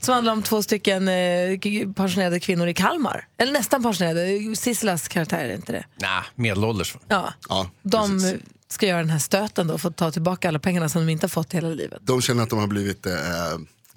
[0.00, 1.58] Som handlar om två stycken eh,
[1.96, 3.26] pensionerade kvinnor i Kalmar.
[3.38, 4.56] Eller nästan pensionerade.
[4.56, 5.84] Sissilas karaktär är inte det.
[5.96, 6.96] Nej, medelålders.
[7.08, 7.32] Ja.
[7.48, 8.38] Ja, De
[8.74, 11.24] ska göra den här stöten då för att ta tillbaka alla pengarna som de inte
[11.24, 11.98] har fått hela livet.
[12.02, 13.12] De känner att de har blivit eh,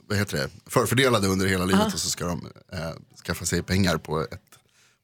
[0.10, 0.50] vad heter det?
[0.72, 1.92] förfördelade under hela livet Aha.
[1.94, 2.80] och så ska de eh,
[3.26, 4.40] skaffa sig pengar på ett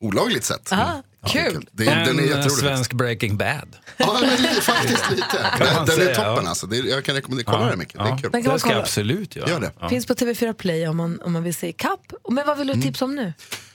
[0.01, 0.71] olagligt sätt.
[0.71, 1.67] Aha, kul.
[1.71, 3.75] Det, den är en svensk Breaking Bad.
[3.97, 5.45] Ja, men faktiskt lite.
[5.75, 6.49] Man Den är toppen ja.
[6.49, 6.67] alltså.
[6.67, 7.71] Det är, jag kan rekommendera, kolla Ja.
[7.71, 7.93] det mycket.
[7.97, 8.13] Det Ja.
[8.15, 8.31] är kul.
[8.31, 8.79] Den kan man Det kolla.
[8.79, 9.49] absolut göra.
[9.49, 9.71] Gör det.
[9.79, 9.89] Ja.
[9.89, 12.13] Finns på TV4 Play om man, om man vill se kapp.
[12.29, 13.33] Men vad vill du tipsa om nu?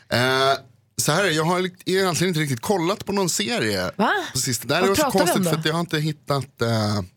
[0.09, 0.19] Eh,
[0.99, 3.91] så här, jag har egentligen inte riktigt kollat på någon serie.
[3.97, 4.11] Va?
[4.33, 4.69] På sist.
[4.69, 6.69] Det här är så konstigt för att jag har inte hittat, eh,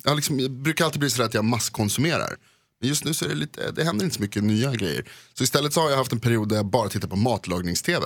[0.04, 2.36] jag, liksom, jag brukar alltid bli så att jag masskonsumerar.
[2.80, 5.06] Men just nu så är det lite, det händer inte så mycket nya grejer.
[5.34, 8.06] Så istället så har jag haft en period där jag bara tittar på matlagnings-tv.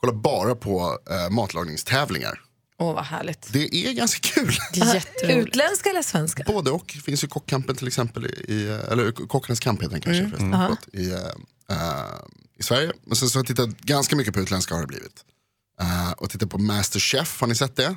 [0.00, 2.40] Kollar bara på eh, matlagningstävlingar.
[2.78, 3.52] Åh, vad härligt.
[3.52, 4.52] Det är ganska kul.
[4.74, 5.48] Det är jätteroligt.
[5.48, 6.42] Utländska eller svenska?
[6.46, 6.92] Både och.
[6.94, 10.30] Det finns ju Kockkampen till exempel, i, eh, eller Kockarnas kamp heter den kanske Mm.
[10.30, 11.18] förresten, förlåt, i, eh,
[11.70, 11.76] eh,
[12.58, 12.92] i Sverige.
[13.04, 15.24] Men sen så har jag tittat ganska mycket på utländska har det blivit.
[15.80, 17.96] Eh, och tittat på Masterchef, har ni sett det?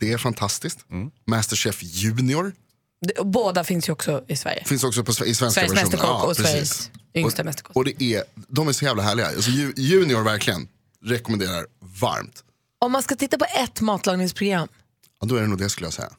[0.00, 0.78] Det är fantastiskt.
[1.26, 2.52] Masterchef Junior
[3.06, 4.64] Det- och Båda finns ju också i Sverige.
[4.64, 5.84] finns också på, i svenska Sveriges versioner.
[5.84, 6.46] Mästerkock och precis.
[6.46, 7.76] Sveriges yngsta Mästerkock.
[7.76, 9.26] Och det är, de är så jävla härliga.
[9.26, 10.68] Alltså, ju- junior verkligen
[11.04, 11.66] rekommenderar
[12.00, 12.44] varmt.
[12.78, 14.68] Om man ska titta på ett matlagningsprogram,
[15.20, 16.10] Ja, då är det nog det skulle jag säga.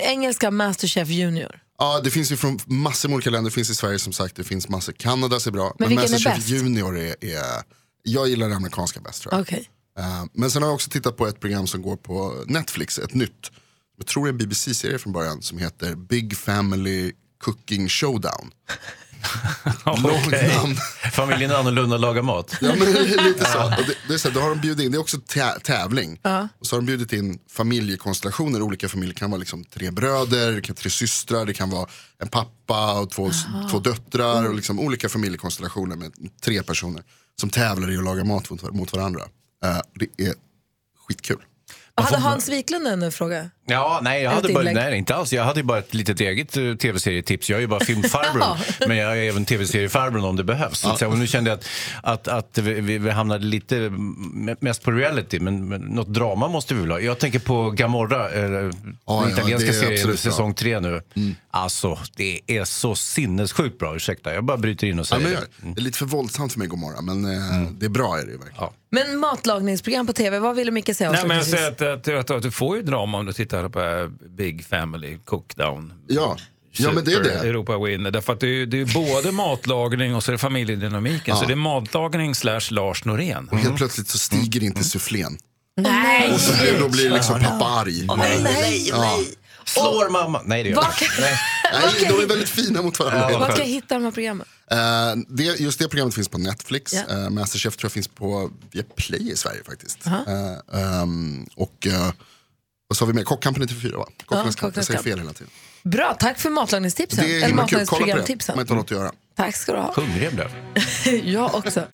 [0.00, 1.60] engelska Masterchef Junior.
[1.80, 3.50] Ja, det finns ju från massor med olika länder.
[3.50, 4.92] Det finns i Sverige som sagt, det finns massor.
[4.92, 5.74] Kanadas är bra.
[5.78, 6.48] Men vilken är bäst?
[6.48, 7.62] Junior är, är,
[8.02, 9.40] jag gillar det amerikanska bäst tror jag.
[9.40, 9.70] Okej.
[9.98, 13.14] Eh, men sen har jag också tittat på ett program som går på Netflix, ett
[13.14, 13.50] nytt.
[13.96, 18.50] Jag tror det är en BBC-serie från början som heter Big Family Cooking Showdown.
[19.86, 20.76] Långt namn.
[21.12, 22.56] Familjen annorlunda lagar mat.
[22.60, 23.64] Ja, men lite så.
[23.64, 25.60] Och det, det är så här, då har de bjudit in, det är också tä-
[25.60, 26.20] tävling.
[26.22, 26.48] Ja.
[26.60, 29.14] Och så har de bjudit in familjekonstellationer, olika familjer.
[29.14, 31.88] Det kan vara liksom tre bröder, det kan tre systrar, det kan vara
[32.22, 33.30] en pappa och två,
[33.70, 34.48] två döttrar.
[34.48, 36.12] Och liksom olika familjekonstellationer med
[36.44, 37.02] tre personer
[37.40, 39.22] som tävlar i att laga mat mot, mot varandra.
[39.64, 40.34] Eh, det är
[41.08, 41.38] skitkul.
[41.94, 43.50] Hade Hans Wiklund en fråga?
[43.70, 45.32] Ja, nej, jag hade bara, nej, inte alls.
[45.32, 47.50] Jag hade ju bara ett litet eget eh, tv-serietips.
[47.50, 50.78] Jag är ju bara filmfarbrorn, men jag är även tv-seriefarbrorn om det behövs.
[50.98, 51.68] Så, och nu kände jag att,
[52.02, 56.74] att, att vi, vi- hamnade lite mm, mest på reality, men, men något drama måste
[56.74, 57.00] vi väl ha.
[57.00, 61.02] Jag tänker på Gamorra, eh, den ja, italienska är serien, säsong tre nu.
[61.50, 63.96] Alltså, det är så sinnessjukt bra.
[63.96, 65.74] Ursäkta, jag bara bryter in och Ja, säger men det.
[65.74, 68.32] det är lite för våldsamt för mig Gomorra, men eh, det är bra är det
[68.32, 68.70] ju verkligen.
[68.92, 72.30] Men matlagningsprogram på tv, vad ville Micke säga Nej, men jag säger att, att, att,
[72.30, 75.92] att du får ju drama om du tittar på eh, Big Family Cookdown.
[76.08, 76.36] Ja,
[76.72, 77.32] ja men det är det.
[77.32, 78.10] Europa Winner.
[78.10, 81.36] Därför att det är, det är både matlagning och så är det familjedynamiken.
[81.36, 83.48] Så det är matlagning slash Lars Norén.
[83.52, 85.38] Och helt plötsligt så stiger inte sufflén.
[85.76, 86.32] Nej!
[86.34, 88.06] Och så då blir liksom pappa arg.
[88.16, 89.18] nej, nej, Ja.
[89.64, 90.42] Slår mamma?
[90.44, 91.04] Nej, det gör Vad jag inte.
[91.04, 91.24] kan-
[91.72, 93.38] Nej, de är väldigt fina mot varandra.
[93.38, 94.46] Var kan jag hitta de här programmen?
[94.70, 94.78] Eh,
[95.28, 96.92] det, just det programmet finns på Netflix.
[96.92, 97.14] Ja.
[97.24, 100.06] Eh, Masterchef tror jag finns på Viaplay i Sverige faktiskt.
[100.06, 100.24] Aha.
[100.72, 102.10] Eh, ehm, och uh,
[102.90, 103.22] vad sa vi mer?
[103.24, 104.06] Kockkampen 94 va?
[104.26, 104.76] Kockarnas kamp.
[104.76, 105.50] Jag säger fel hela tiden.
[105.82, 107.24] Bra, tack för matlagningstipsen.
[107.24, 108.56] Det är Eller matlagningsprogramtipsen.
[108.56, 109.12] Man har något att göra.
[109.36, 109.92] Tack ska du ha.
[109.96, 110.50] Hungrig blev.
[111.24, 111.86] jag också.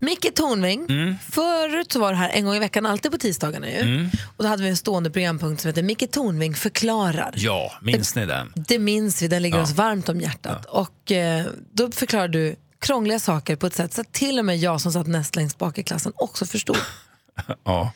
[0.00, 0.86] Micke Tornving,
[1.30, 3.76] förut så var det här en gång i veckan, alltid på tisdagarna ju.
[3.76, 4.08] Mm.
[4.36, 7.32] Och då hade vi en stående programpunkt som heter Micke Tornving förklarar.
[7.36, 8.52] Ja, minns ni den?
[8.56, 9.62] Det minns vi, den ligger Ja.
[9.62, 10.64] oss varmt om hjärtat.
[10.66, 14.58] Och eh, då förklarar du krångliga saker på ett sätt så att till och med
[14.58, 16.76] jag som satt näst längst bak i klassen också förstod.
[17.64, 17.92] Ja.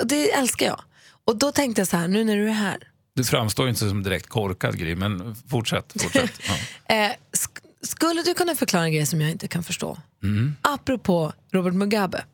[0.00, 0.80] Och det älskar jag.
[1.28, 2.78] Och då tänkte jag så här, nu när du är här,
[3.14, 6.02] Du framstår inte som direkt korkad Gry, men fortsätt.
[6.02, 6.32] fortsätt.
[6.48, 6.94] Ja.
[6.94, 9.98] eh, sk- skulle du kunna förklara en grej som jag inte kan förstå?
[10.22, 10.56] Mm.
[10.62, 12.24] Apropå Robert Mugabe,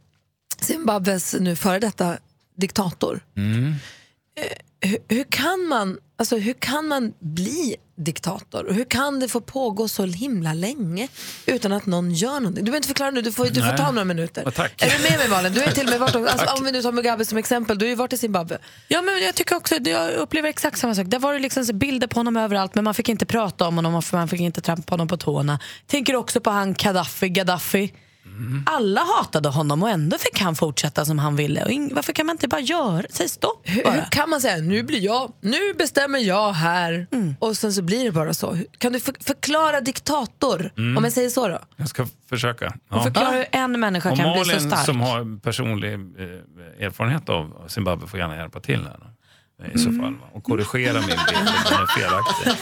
[0.61, 2.18] Zimbabwes nu före detta
[2.57, 3.20] diktator.
[3.37, 3.74] Mm.
[4.84, 8.64] Hur, hur, kan man, alltså, hur kan man bli diktator?
[8.64, 11.08] Och hur kan det få pågå så himla länge
[11.46, 12.64] utan att någon gör någonting?
[12.64, 14.42] Du behöver inte förklara nu, du får, du får ta några minuter.
[14.44, 14.82] Ja, tack.
[14.82, 15.52] Är du med mig Malin?
[15.52, 17.84] Du ju till och med varit, alltså, om vi nu tar Mugabe som exempel, du
[17.84, 18.58] har ju varit i Zimbabwe.
[18.88, 21.06] Ja, men jag tycker också, jag upplever exakt samma sak.
[21.06, 24.02] Där var det liksom bilder på honom överallt men man fick inte prata om honom
[24.12, 25.58] man fick inte trampa honom på tårna.
[25.86, 27.92] Tänker också på han Gaddafi, Gaddafi.
[28.66, 31.64] Alla hatade honom och ändå fick han fortsätta som han ville.
[31.64, 33.92] Och ing- varför kan man inte bara göra Säg stopp Hur, bara.
[33.92, 37.06] hur kan man säga, nu blir jag, nu bestämmer jag här
[37.38, 38.52] och sen så blir det bara så.
[38.52, 40.96] Hur- Kan du för, förklara diktator, Mm.
[40.96, 41.58] om jag säger så då?
[41.76, 42.74] Jag ska försöka.
[42.90, 44.84] Och förklara hur en människa Och kan bli så Malin stark.
[44.87, 48.96] som har personlig eh, erfarenhet av Zimbabwe får gärna hjälpa till här.
[49.00, 49.06] då,
[49.74, 50.02] I så Mm.
[50.02, 50.14] fall.
[50.32, 52.52] Och korrigera min bild om den är felaktig.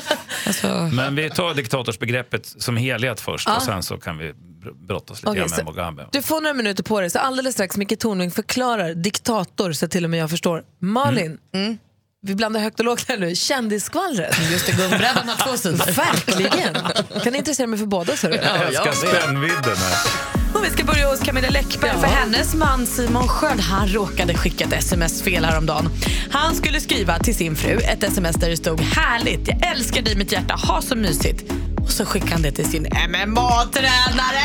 [0.47, 3.55] Alltså, Men vi tar diktatorsbegreppet som helhet först Ja.
[3.55, 6.07] och sen så kan vi br- brottas lite så- med Mugabe.
[6.11, 10.03] Du får några minuter på dig, så alldeles strax Micke Tornving förklarar diktator så till
[10.03, 10.63] och med jag förstår.
[10.79, 11.77] Malin, Mm.
[12.23, 13.35] Vi blandar högt och lågt här nu.
[13.35, 14.37] Kändisskvallret.
[14.51, 15.77] Just det, gummibrädan har två sidor.
[15.95, 16.75] Verkligen.
[17.23, 18.17] Kan intressera mig för båda.
[18.17, 19.97] Så Jag älskar spännvidden här.
[20.53, 24.65] Och vi ska börja hos Camilla Läckberg för hennes man Simon Sköld han råkade skicka
[24.65, 25.89] ett sms fel häromdagen.
[26.31, 30.15] Han skulle skriva till sin fru ett sms där det stod härligt, jag älskar dig
[30.15, 31.51] mitt hjärta, ha så mysigt.
[31.83, 34.41] Och så skickade han det till sin MMA-tränare.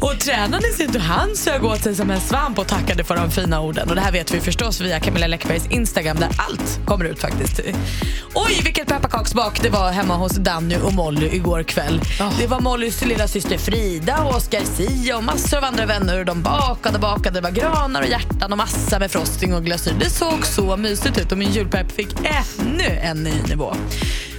[0.00, 3.16] Och tränaren i sin tur, han sög åt sig som en svamp och tackade för
[3.16, 3.88] de fina orden.
[3.88, 7.60] Och det här vet vi förstås via Camilla Läckbergs Instagram där allt kommer ut faktiskt.
[8.34, 12.00] Oj, vilket pepparkaksbak det var hemma hos Danny och Molly igår kväll.
[12.38, 16.18] Det var Mollys lilla syster Frida och Oskar Sia och massor av andra vänner.
[16.18, 17.30] Och de bakade och bakade.
[17.30, 19.94] Det var granar och hjärtan och massa med frosting och glasyr.
[20.00, 23.74] Det såg så mysigt ut och min julpepp fick ännu en ny nivå.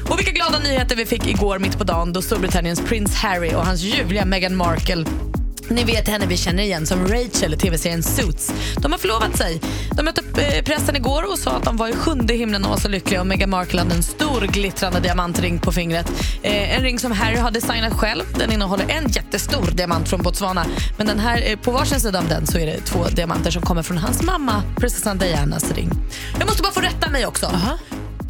[0.10, 3.66] Och vilka glada nyheter vi fick igår mitt på dagen då Storbritanniens prins Harry och
[3.66, 5.06] hans ljuvliga Meghan Markle
[5.70, 8.54] ni vet henne vi känner igen som Rachel i tv-serien Suits.
[8.78, 9.62] De har förlovat sig.
[9.96, 12.78] De mötte eh, pressen igår och sa att de var i sjunde himlen och var
[12.78, 13.22] så lyckliga.
[13.22, 16.12] Och Meghan Markle hade en stor glittrande diamantring på fingret.
[16.42, 18.24] Eh, en ring som Harry har designat själv.
[18.38, 20.66] Den innehåller en jättestor diamant från Botswana.
[20.98, 23.62] Men den här, eh, på varsin sida av den så är det två diamanter som
[23.62, 25.90] kommer från hans mamma, prinsessan Dianas ring.
[26.40, 27.52] Jag måste bara få rätta mig också.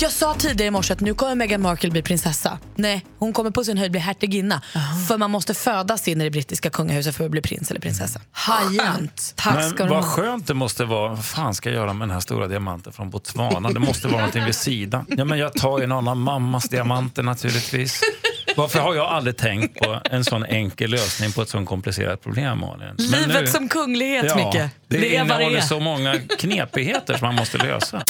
[0.01, 2.59] Jag sa tidigare i morse att nu kommer Meghan Markle bli prinsessa.
[2.75, 4.61] Nej, hon kommer på sin höjd bli hertiginna.
[5.07, 8.21] För man måste födas in i det brittiska kungahuset för att bli prins eller prinsessa.
[8.33, 9.33] Skönt.
[9.35, 11.09] Tack Men ska du vad skönt det måste vara.
[11.09, 13.69] Vad fan ska jag göra med den här stora diamanten från Botswana?
[13.69, 15.05] Det måste vara någonting vid sidan.
[15.09, 18.01] Ja, men jag tar ju någon av mammas diamanter naturligtvis.
[18.55, 22.59] Varför har jag aldrig tänkt på en sån enkel lösning på ett sån komplicerat problem,
[22.59, 22.95] Malin?
[23.11, 24.53] Men Livet som kunglighet, ja, Micke.
[24.53, 25.61] Det, Det är vad det innehåller är.
[25.61, 28.03] så många knepigheter som man måste lösa.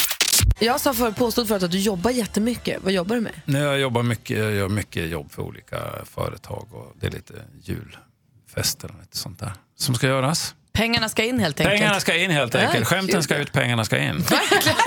[0.62, 2.82] Jag sa för, påstod förut att du jobbar jättemycket.
[2.82, 3.32] Vad jobbar du med?
[3.44, 7.34] Nej, jag jobbar mycket, jag gör mycket jobb för olika företag och det är lite
[7.62, 10.54] julfester och lite sånt där som ska göras.
[10.72, 11.78] Pengarna ska in helt enkelt.
[11.78, 12.86] Pengarna ska in helt enkelt.
[12.86, 14.24] Skämten ska ut, pengarna ska in.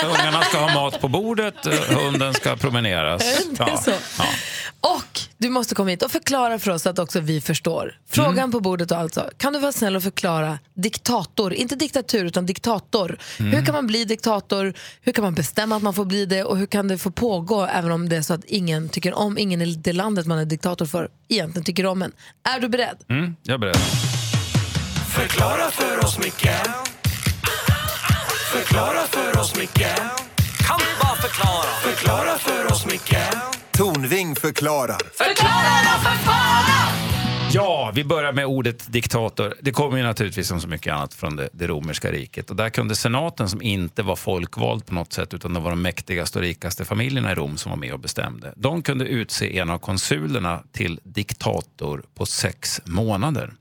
[0.06, 3.24] Ungarna ska ha mat på bordet, eh, hunden ska promeneras.
[3.58, 3.80] Ja.
[4.80, 7.98] Och du måste komma hit och förklara för oss att också vi förstår.
[8.10, 8.52] Frågan Mm.
[8.52, 9.30] på bordet alltså.
[9.38, 13.18] Kan du vara snäll och förklara diktator, inte diktatur utan diktator.
[13.40, 13.52] Mm.
[13.52, 14.74] Hur kan man bli diktator?
[15.02, 16.44] Hur kan man bestämma att man får bli det?
[16.44, 19.38] Och hur kan det få pågå även om det är så att ingen tycker om,
[19.38, 22.12] ingen i det landet man är diktator för egentligen tycker om en.
[22.56, 22.98] Är du beredd?
[23.10, 23.78] Mm, jag är beredd.
[25.16, 26.50] Förklara för oss, Micke
[28.52, 29.88] Förklara för oss, Micke
[30.68, 33.18] Kan bara förklara Förklara för oss, Micke
[33.72, 34.98] Tornving förklarar.
[35.14, 36.64] Förklara då för fan!
[37.54, 39.56] Ja, vi börjar med ordet diktator.
[39.62, 42.50] Det kommer ju naturligtvis som så mycket annat från det, det romerska riket.
[42.50, 45.82] Och där kunde senaten, som inte var folkvald på något sätt utan det var de
[45.82, 48.54] mäktigaste och rikaste familjerna i Rom som var med och bestämde.
[48.56, 53.54] De kunde utse en av konsulerna till diktator på sex månader.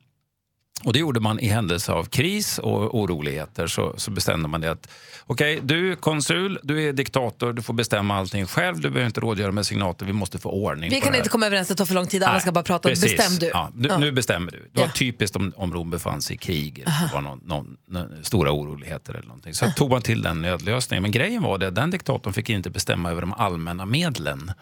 [0.85, 3.67] Och det gjorde man i händelse av kris och oroligheter.
[3.67, 4.89] Så, så bestämde man det att
[5.27, 9.21] okej, du är konsul, du är diktator, du får bestämma allting själv, du behöver inte
[9.21, 11.95] rådgöra med signater, vi måste få ordning Vi kan inte komma överens, det tar för
[11.95, 12.23] lång tid.
[12.23, 12.89] Alla ska bara prata.
[12.89, 13.17] precis.
[13.17, 13.47] Bestäm du.
[13.47, 13.99] Ja, du Ja.
[13.99, 14.69] Nu bestämmer du.
[14.73, 14.93] Det var Ja.
[14.95, 19.15] typiskt om, om Rom befann sig i krig eller var någon, någon, någon, stora oroligheter
[19.15, 19.55] eller någonting.
[19.55, 21.03] Så tog man till den nödlösningen.
[21.03, 24.53] Men grejen var det att den diktatorn fick inte bestämma över de allmänna medlen.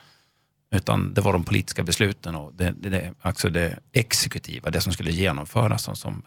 [0.71, 4.93] Utan det var de politiska besluten och det, det, det, alltså det exekutiva, det som
[4.93, 6.23] skulle genomföras som,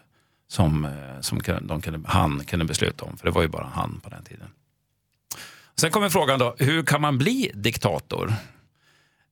[0.48, 3.16] som, eh, som, som de kunde, han kunde besluta om.
[3.16, 4.48] För det var ju bara han på den tiden.
[5.76, 8.34] Sen kommer frågan då, hur kan man bli diktator?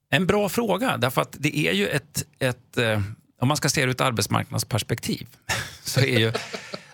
[0.09, 3.01] En bra fråga, därför att det är ju ett, ett eh,
[3.39, 5.27] om man ska se det ur ett arbetsmarknadsperspektiv,
[5.83, 6.31] så är, ju,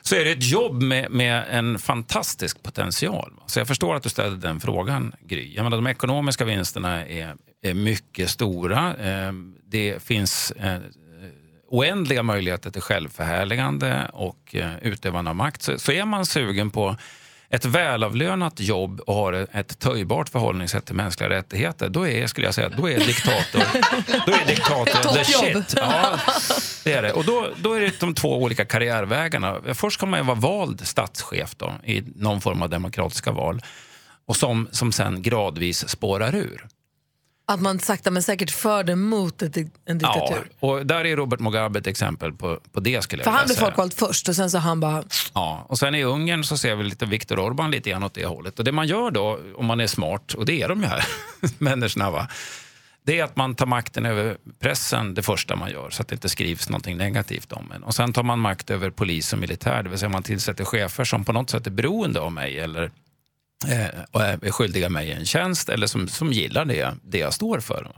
[0.09, 3.33] så är det ett jobb med, med en fantastisk potential.
[3.45, 5.53] Så jag förstår att du ställde den frågan, Gry.
[5.55, 8.95] Jag menar, de ekonomiska vinsterna är, är mycket stora.
[8.95, 9.33] Eh,
[9.63, 10.79] Det finns eh,
[11.67, 15.61] oändliga möjligheter till självförhärligande och eh, utövande av makt.
[15.61, 16.95] Så, så är man sugen på
[17.49, 22.53] ett välavlönat jobb och har ett töjbart förhållningssätt till mänskliga rättigheter, då är, skulle jag
[22.53, 23.63] säga, då är diktator,
[24.25, 25.73] då är diktator the shit.
[25.75, 26.19] Ja,
[26.83, 27.11] det är det.
[27.11, 29.57] Och då, då är det de två olika karriärvägarna.
[29.73, 33.61] Först kan man vara vald statschef då, i någon form av demokratiska val
[34.25, 36.67] och som, som sen gradvis spårar ur.
[37.49, 40.49] Att man sakta men säkert för det mot ett, en diktatur.
[40.59, 43.45] Ja, och där är Robert Mugabe ett exempel på, på det skulle jag För han
[43.45, 45.03] blev folkvald först och sen så han bara...
[45.33, 48.25] Ja, och sen i Ungern så ser vi lite Viktor Orbán lite grann åt det
[48.25, 48.59] hållet.
[48.59, 51.05] Och det man gör då, om man är smart, och det är de ju här
[51.57, 52.27] människorna, va?
[53.03, 56.15] det är att man tar makten över pressen det första man gör, så att det
[56.15, 57.83] inte skrivs någonting negativt om en.
[57.83, 61.03] Och sen tar man makt över polis och militär, det vill säga man tillsätter chefer
[61.03, 62.91] som på något sätt är beroende av mig eller
[64.11, 67.91] och är skyldiga mig en tjänst eller som, som gillar det, det jag står för.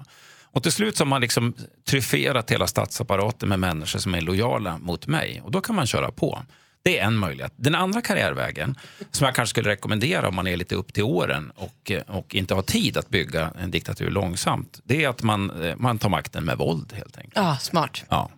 [0.54, 1.54] Och till slut så har man liksom
[1.86, 5.42] tryfferat hela statsapparaten med människor som är lojala mot mig.
[5.44, 6.44] Och då kan man köra på.
[6.84, 7.54] Det är en möjlighet.
[7.56, 8.76] Den andra karriärvägen,
[9.12, 12.36] som jag kanske skulle rekommendera om man är lite upp till åren och, eh, och
[12.36, 16.10] inte har tid att bygga en diktatur långsamt, det är att man, eh, man tar
[16.10, 17.36] makten med våld helt enkelt.
[17.36, 18.04] Ja, smart.
[18.10, 18.32] Ja.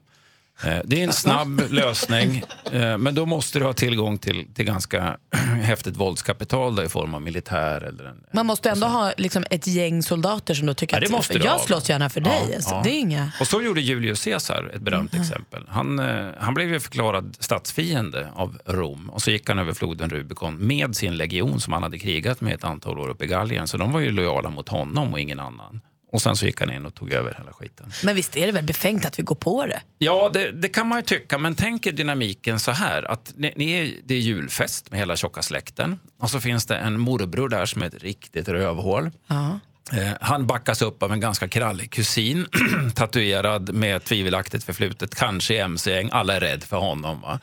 [0.66, 4.66] Eh, Det är en snabb lösning, eh, men då måste du ha tillgång till, till
[4.66, 5.18] ganska
[5.64, 7.82] häftigt våldskapital då, i form av militär.
[7.82, 11.18] Eller en, Man måste ändå ha liksom, ett gäng soldater som då tycker Ja, det
[11.18, 11.60] att jag ha.
[11.60, 12.45] slåss gärna för dig.
[12.49, 12.76] Ja, alltså.
[12.76, 12.82] ja.
[12.84, 13.32] Det är inga...
[13.39, 15.64] Och så gjorde Julius Caesar, ett berömt exempel.
[15.68, 20.10] Han, eh, han blev ju förklarad statsfiende av Rom och så gick han över floden
[20.10, 23.68] Rubicon med sin legion som han hade krigat med ett antal år uppe i Gallien.
[23.68, 25.82] Så de var ju lojala mot honom och ingen annan.
[26.14, 27.91] Och sen så gick han in och tog över hela skiten.
[28.03, 29.82] Men visst är det väl befängt att vi går på det?
[29.97, 33.11] Ja, det, det kan man ju tycka, men tänk er dynamiken så här.
[33.11, 36.78] Att ni, ni är, det är julfest med hela tjocka släkten och så finns det
[36.78, 39.11] en morbror där som är ett riktigt rövhål.
[39.28, 39.59] Ja.
[39.91, 42.47] Eh, han backas upp av en ganska krallig kusin,
[42.95, 46.09] tatuerad med tvivelaktigt förflutet, kanske i mc-gäng.
[46.11, 47.23] Alla är rädd för honom.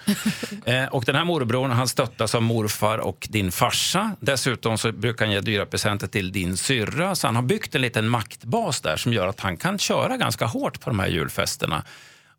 [0.64, 4.16] Eh, och den här morbrorn han stöttas av morfar och din farsa.
[4.20, 7.14] Dessutom så brukar han ge dyra presenter till din syrra.
[7.14, 10.47] Så han har byggt en liten maktbas där som gör att han kan köra ganska
[10.47, 11.84] hårt på de här julfesterna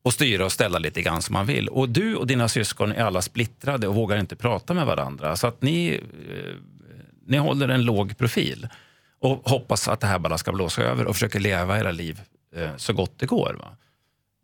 [0.02, 1.68] och styra och ställa lite grann som man vill.
[1.68, 5.36] Och du och dina syskon är alla splittrade och vågar inte prata med varandra.
[5.36, 5.94] Så att ni,
[6.30, 6.56] eh,
[7.28, 8.68] ni håller en låg profil.
[9.22, 12.22] Och hoppas att det här bara ska blåsa över och försöker leva era liv
[12.56, 13.56] eh, så gott det går.
[13.60, 13.78] Va?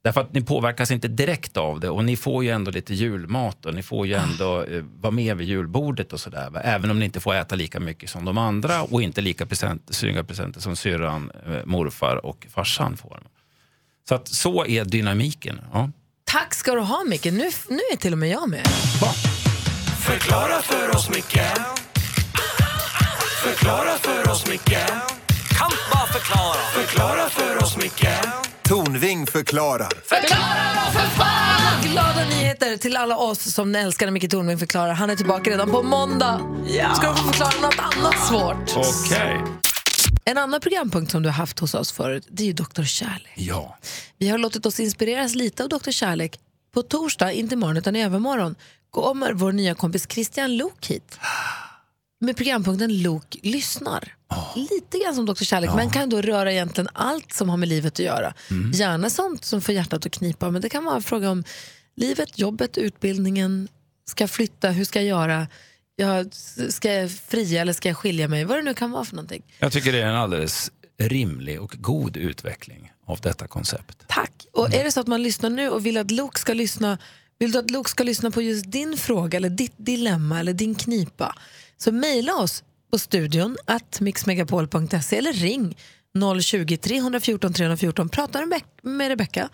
[0.03, 3.65] Därför att ni påverkas inte direkt av det och ni får ju ändå lite julmat
[3.65, 6.49] och ni får ju ändå eh, vara med vid julbordet och sådär.
[6.49, 6.59] va.
[6.59, 9.95] Även om ni inte får äta lika mycket som de andra och inte lika present,
[9.95, 13.19] snygga presenter som syrran, eh, morfar och farsan får.
[14.09, 15.61] Så att så är dynamiken.
[15.73, 15.89] Ja.
[16.23, 18.67] Tack ska du ha Micke, nu, nu är till och med jag med.
[19.99, 21.39] Förklara för oss, Micke
[23.47, 24.77] Förklara för oss, Micke
[25.49, 28.07] Kan bara förklara Förklara för oss, Micke
[28.63, 29.89] Tornving förklarar.
[30.05, 31.81] Förklara för fan!
[31.83, 34.93] Glada nyheter till alla oss som älskar när Micke Tornving förklarar.
[34.93, 36.41] Han är tillbaka redan på måndag.
[36.95, 38.75] Ska du få förklara något annat svårt?
[38.75, 39.41] Okej.
[40.25, 42.83] En annan programpunkt som du har haft hos oss förut, det är ju Dr.
[42.83, 43.33] Kärlek.
[43.35, 43.77] Ja.
[44.17, 45.91] Vi har låtit oss inspireras lite av Dr.
[45.91, 46.39] Kärlek.
[46.73, 48.55] På torsdag, inte imorgon utan i övermorgon,
[48.91, 51.19] kommer vår nya kompis Christian Lok hit.
[52.19, 54.15] Med programpunkten Lok lyssnar.
[54.55, 55.43] Lite grann som Dr.
[55.43, 58.33] Kärlek, men kan då röra egentligen allt som har med livet att göra.
[58.73, 61.43] Gärna sånt som får hjärtat att knipa, men det kan vara en fråga om
[61.95, 63.67] livet, jobbet, utbildningen,
[64.05, 65.47] ska jag flytta, hur ska jag göra?
[65.95, 66.33] Jag,
[66.69, 68.45] ska jag fria eller ska jag skilja mig?
[68.45, 69.43] Vad det nu kan vara för någonting.
[69.59, 74.03] Jag tycker det är en alldeles rimlig och god utveckling av detta koncept.
[74.07, 74.47] Tack.
[74.53, 76.97] Och är det så att man lyssnar nu och vill att Luke ska lyssna
[77.39, 80.75] vill du att Luke ska lyssna på just din fråga eller ditt dilemma eller din
[80.75, 81.35] knipa
[81.77, 85.77] så mejla oss på studion att mixmegapol.se eller ring
[86.41, 88.09] 020 314 314.
[88.09, 88.45] Prata
[88.81, 89.49] med Rebecca.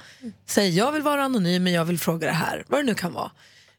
[0.45, 2.63] Säg jag vill vara anonym men jag vill fråga det här.
[2.67, 3.31] Vad det nu kan vara.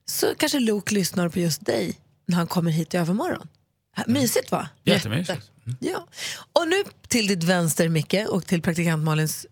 [0.06, 3.48] Så kanske Luke lyssnar på just dig när han kommer hit i övermorgon.
[4.06, 4.68] Mysigt va?
[4.84, 5.50] Jättemysigt.
[5.80, 6.06] Ja.
[6.52, 9.46] Och nu till ditt vänster Micke och till praktikant Malins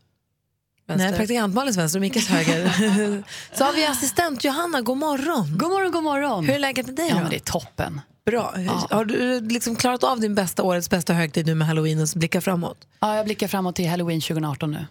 [0.86, 1.10] Vänster.
[1.10, 2.64] Nej, praktikant Malins vänster och Mickes höger.
[3.56, 5.58] så har vi assistent Johanna, god morgon.
[5.58, 6.44] God morgon, god morgon.
[6.44, 8.00] Hur är läget med dig Ja, det är toppen.
[8.26, 8.54] Bra.
[8.90, 12.40] Har du liksom klarat av din bästa årets bästa högtid nu med halloween och blickar
[12.40, 12.78] framåt?
[13.00, 14.86] Ja, jag blickar framåt till halloween 2018 nu.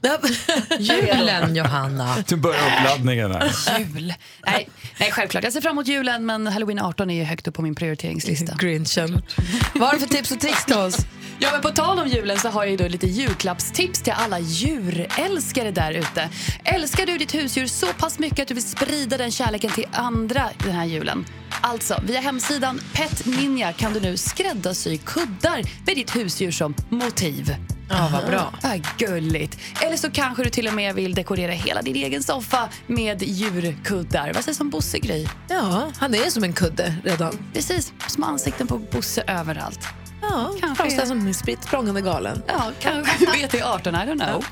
[0.80, 2.16] Julen Johanna.
[2.28, 3.52] Du börjar uppladdningen här.
[3.80, 4.14] Jul.
[4.46, 4.70] Nej,
[5.00, 5.44] nej, självklart.
[5.44, 8.56] Jag ser fram emot julen, men halloween 18 är ju högt upp på min prioriteringslista.
[8.60, 9.22] Grinchen.
[9.74, 10.98] Vad har du för tips och tricks till oss?
[11.44, 15.72] Ja, men på tal om julen så har jag då lite julklappstips till alla djurälskare
[15.72, 16.30] där ute.
[16.64, 20.50] Älskar du ditt husdjur så pass mycket att du vill sprida den kärleken till andra
[20.64, 21.26] den här julen?
[21.62, 27.56] Alltså, via hemsidan Pet Ninja kan du nu skräddarsy kuddar med ditt husdjur som motiv.
[27.90, 28.54] Ja, vad bra.
[28.64, 29.58] Ja, gulligt.
[29.82, 34.34] Eller så kanske du till och med vill dekorera hela din egen soffa med djurkuddar.
[34.34, 35.28] Vad sägs om Bosse Gry?
[35.50, 37.38] Ja, han är som en kudde redan.
[37.54, 40.01] Precis, små ansikten på Bosse överallt.
[40.22, 42.44] Ja, Kanske är- som spritt språngande galen.
[42.48, 44.46] Ja, kanske BT18, I don't know.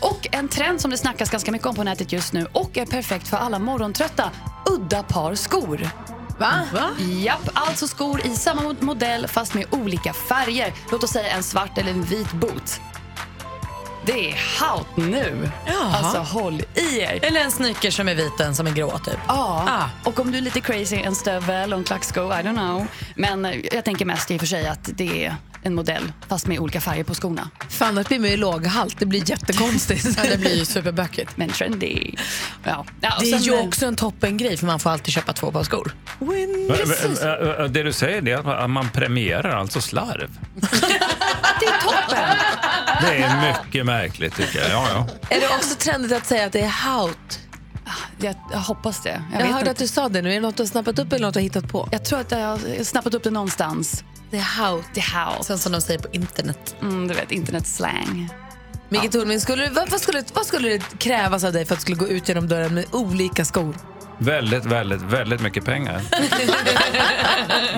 [0.00, 2.86] Och en trend som det snackas ganska mycket om på nätet just nu och är
[2.86, 4.30] perfekt för alla morgontrötta,
[4.70, 5.90] udda par skor.
[6.38, 6.52] Va?
[6.98, 10.74] Japp, alltså skor i samma mod- modell fast med olika färger.
[10.90, 12.80] Låt oss säga en svart eller en vit boot.
[14.06, 15.50] Det är haut nu.
[15.66, 15.96] Jaha.
[15.96, 17.18] Alltså håll i er.
[17.24, 19.18] Eller en sneaker som är vit och en som är grå typ.
[19.28, 22.86] Ja, och om du är lite crazy, en stövel och en klacksko, I don't know.
[23.14, 26.58] Men jag tänker mest i och för sig att det är en modell fast med
[26.58, 27.50] olika färger på skorna.
[27.70, 28.98] Fan, annars blir man ju låghalt.
[28.98, 30.06] Det blir jättekonstigt.
[30.16, 31.36] Ja, det blir ju superbökigt.
[31.36, 32.14] Men trendy.
[32.64, 32.84] Ja.
[33.00, 35.62] Ja, Det är ju eh, också en toppengrej för man får alltid köpa två par
[35.62, 35.94] skor.
[36.68, 37.22] Precis.
[37.22, 40.30] Ä- ä- Det du säger är att man- att man premierar alltså slarv.
[41.60, 42.36] Det är toppen!
[43.02, 44.70] Det är mycket märkligt tycker jag.
[44.70, 45.06] Ja, ja.
[45.36, 47.38] Är det också trendigt att säga att det är haut?
[48.18, 49.22] Jag, jag hoppas det.
[49.32, 49.70] Jag, vet hörde inte.
[49.70, 50.30] att du sa det nu.
[50.30, 51.88] Är det något du har snappat upp eller något du har hittat på?
[51.92, 54.04] Jag tror att jag har snappat upp det någonstans.
[54.40, 54.84] Haut.
[54.94, 55.44] Det är haut.
[55.44, 56.76] Sen som de säger på internet.
[56.82, 58.28] Mm, du vet, internetslang.
[58.88, 61.82] Micke Tornving, skulle, vad, vad, skulle, vad skulle det krävas av dig för att du
[61.82, 63.76] skulle gå ut genom dörren med olika skor?
[64.18, 66.00] Väldigt, väldigt, väldigt mycket pengar.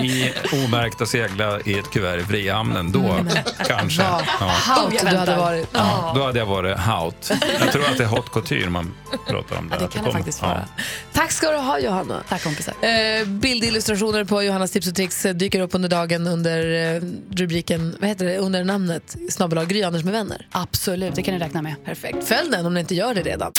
[0.01, 0.33] I
[0.65, 2.91] omärkt och segla i ett kuvert i Frihamnen.
[2.91, 3.25] Då
[3.67, 4.01] kanske.
[4.03, 4.45] Vad Ja.
[4.47, 5.67] haut du hade varit.
[5.73, 7.31] Ja, då hade jag varit haut.
[7.59, 8.93] Jag tror att det är haute couture man
[9.27, 9.69] pratar om.
[9.69, 9.75] Där.
[9.75, 10.47] Ja, det kan det kommer- faktiskt ja.
[10.47, 10.65] vara.
[11.13, 12.21] Tack ska du ha Johanna.
[12.29, 12.73] Tack kompisar.
[12.81, 17.01] Eh, bildillustrationer på Johannas tips och tricks eh, dyker upp under dagen under eh,
[17.35, 20.47] rubriken, vad heter det, under namnet snabbelag Gry Anders med vänner.
[20.51, 21.75] Absolut, det kan ni räkna med.
[21.85, 22.27] Perfekt.
[22.27, 23.51] Följ den om ni inte gör det redan.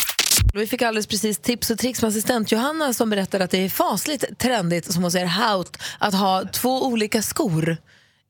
[0.54, 3.68] Vi fick alldeles precis tips och tricks med assistent Johanna som berättade att det är
[3.68, 7.76] fasligt trendigt, som hon säger, haut, att ha två olika skor.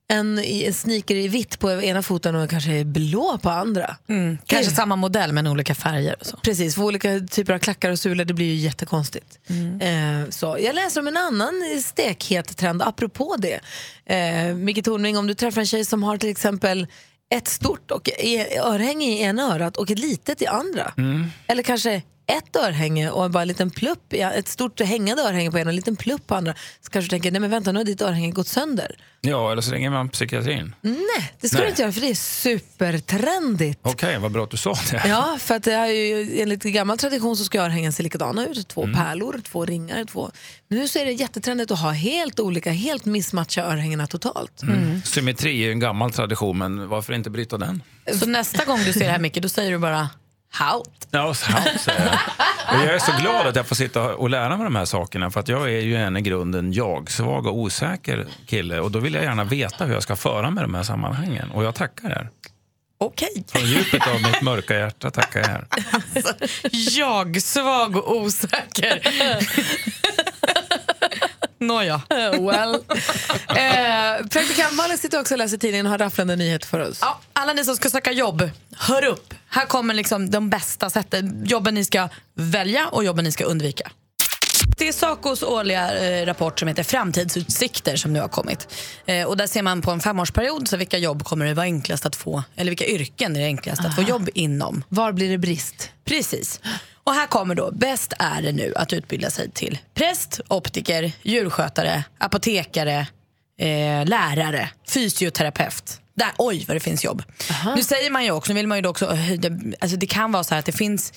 [0.09, 3.97] En, en sneaker i vitt på ena foten och kanske blå på andra.
[4.47, 6.17] Kanske samma modell men olika färger.
[6.21, 6.37] Och så.
[6.37, 9.39] Precis, för olika typer av klackar och sulor, det blir ju jättekonstigt.
[9.81, 10.57] Eh, så.
[10.61, 11.55] Jag läser om en annan
[11.85, 13.61] stekhet trend apropå det.
[14.15, 16.87] Eh, Micke Tornving, om du träffar en tjej som har till exempel
[17.35, 20.93] ett stort och e- örhänge i ena örat och ett litet i andra.
[21.47, 25.69] Eller kanske ett örhänge och bara en liten plupp, ett stort hängande örhänge på ena
[25.69, 27.85] och en liten plupp på andra så kanske du tänker, nej men vänta nu har
[27.85, 28.97] ditt örhänge gått sönder.
[29.21, 30.75] Ja, eller så ringer man psykiatrin.
[30.81, 30.97] Nej,
[31.41, 31.67] det ska Nej.
[31.67, 33.81] du inte göra för det är supertrendigt.
[33.83, 35.03] Okej, vad bra att du sa det.
[35.09, 38.69] Ja, för att det är ju, enligt gammal tradition så ska örhängen se likadana ut.
[38.69, 38.95] Två Mm.
[38.97, 40.31] pärlor, två ringar, två...
[40.69, 44.63] Nu så är det jättetrendigt att ha helt olika, helt missmatcha örhängena totalt.
[44.63, 45.03] Mm.
[45.03, 47.83] Symmetri är ju en gammal tradition, men varför inte bryta den?
[48.21, 50.09] Så nästa gång du ser det här Micke, då säger du bara
[50.59, 51.09] Haut.
[51.11, 52.15] Ja, här säger jag.
[52.79, 55.31] Och jag är så glad att jag får sitta och lära mig de här sakerna
[55.31, 59.15] för att jag är ju en i grunden jag-svag och osäker kille och då vill
[59.15, 62.29] jag gärna veta hur jag ska föra med de här sammanhangen och jag tackar er.
[62.99, 63.45] Okej.
[63.49, 65.67] Från djupet av mitt mörka hjärta tackar jag er.
[66.99, 69.01] Jag, svag och osäker.
[71.59, 72.03] Nåja.
[72.33, 72.75] well.
[73.49, 76.99] eh, Praktikant Malin sitter också och läser tidningen och har rafflande nyheter för oss.
[77.01, 79.35] Ja, alla ni som ska söka jobb, hör upp.
[79.49, 81.45] Här kommer liksom de bästa sätten.
[81.47, 83.91] Jobben ni ska välja och jobben ni ska undvika.
[84.79, 88.69] Det är Sacos årliga eh, rapport som heter Framtidsutsikter som nu har kommit.
[89.07, 92.07] Eh, och där ser man på en femårsperiod så vilka jobb kommer det vara enklast
[92.07, 94.11] att få, eller vilka yrken är det enklast att få Aha.
[94.11, 94.85] jobb inom.
[94.89, 95.91] Var blir det brist?
[96.05, 96.61] Precis.
[97.07, 102.05] Och här kommer då, bäst är det nu att utbilda sig till präst, optiker, djurskötare,
[102.19, 103.07] apotekare,
[103.61, 106.01] eh, lärare, fysioterapeut.
[106.15, 107.23] Där, oj vad det finns jobb.
[107.77, 109.51] Nu säger man ju också, nu vill man ju också höja,
[109.81, 111.13] alltså det kan vara så här att det finns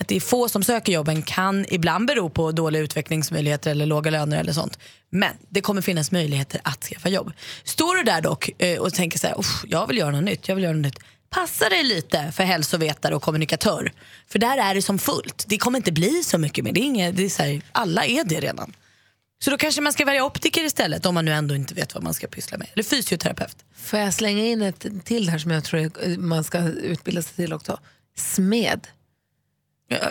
[0.00, 4.10] att det är få som söker jobben kan ibland bero på dåliga utvecklingsmöjligheter eller låga
[4.10, 4.78] löner eller sånt.
[5.10, 7.32] Men det kommer finnas möjligheter att skaffa jobb.
[7.64, 10.48] Står du där dock eh, och tänker så här, "Uff, jag vill göra något nytt,
[10.48, 10.98] jag vill göra något nytt.
[11.34, 13.92] Passa dig lite för hälsovetare och kommunikatör.
[14.28, 15.44] För där är det som fullt.
[15.48, 16.72] Det kommer inte bli så mycket mer.
[16.72, 18.72] Det är inget, det är här, alla är det redan.
[19.44, 22.02] Så då kanske man ska välja optiker istället om man nu ändå inte vet vad
[22.02, 22.68] man ska pyssla med.
[22.72, 23.56] Eller fysioterapeut.
[23.76, 27.52] Får jag slänga in ett till här som jag tror man ska utbilda sig till
[27.52, 27.80] också?
[28.16, 28.86] Smed.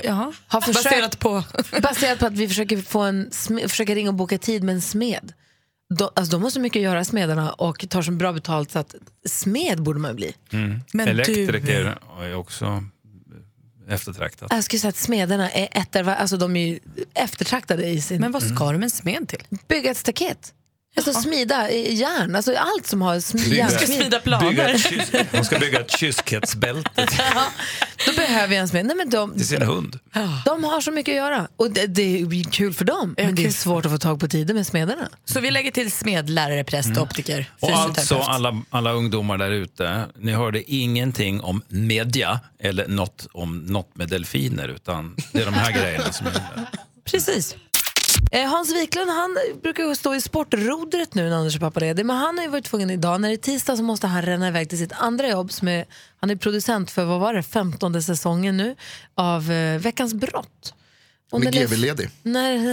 [0.04, 0.34] Jaha.
[0.48, 1.44] Har försökt, Baserat på?
[1.82, 3.32] baserat på att vi försöker, få en
[3.70, 5.34] försöker ringa och boka tid med en smed.
[5.90, 8.80] De, alltså de har så mycket att göra smederna och tar så bra betalt så
[8.80, 10.36] att smed borde man bli.
[10.52, 10.80] Mm.
[10.94, 12.84] Men Elektriker är också
[13.88, 14.52] eftertraktat.
[14.52, 16.80] Jag skulle säga att smederna är etter, alltså de är ju
[17.14, 18.22] eftertraktade i sin...
[18.22, 19.44] Men vad ska de med en smed till?
[19.68, 20.54] Bygga ett staket.
[20.96, 24.16] Alltså smida järn, alltså allt som har sm- järnsmid.
[24.50, 26.90] Bygga ett kyss, de ska bygga ett kyskhetsbälte
[27.36, 27.46] Ja,
[28.06, 28.86] Då behöver jag en smed.
[28.86, 30.00] Nej, men de, till sin hund.
[30.46, 33.14] de har så mycket att göra och det, det är kul för dem.
[33.18, 35.10] Men det är svårt att få tag på tider med smederna.
[35.26, 38.30] Så vi lägger till smed, lärare, präst, optiker, Och alltså fysioterapeut.
[38.36, 44.10] alla, alla ungdomar där ute, ni hörde ingenting om media eller något om något med
[44.10, 46.68] delfiner utan det är de här grejerna som gäller.
[47.06, 47.56] Precis.
[48.34, 52.38] Eh, Hans Wiklund han brukar stå i sportrodret nu när Anders är pappaledig men han
[52.38, 54.78] har ju varit tvungen idag, när det är tisdag så måste han ränna iväg till
[54.78, 55.86] sitt andra jobb som är,
[56.20, 58.76] han är producent för, vad var det, femtonde säsongen nu
[59.16, 60.74] av eh, Veckans brott.
[61.34, 62.10] Och Han är det- GV-ledig.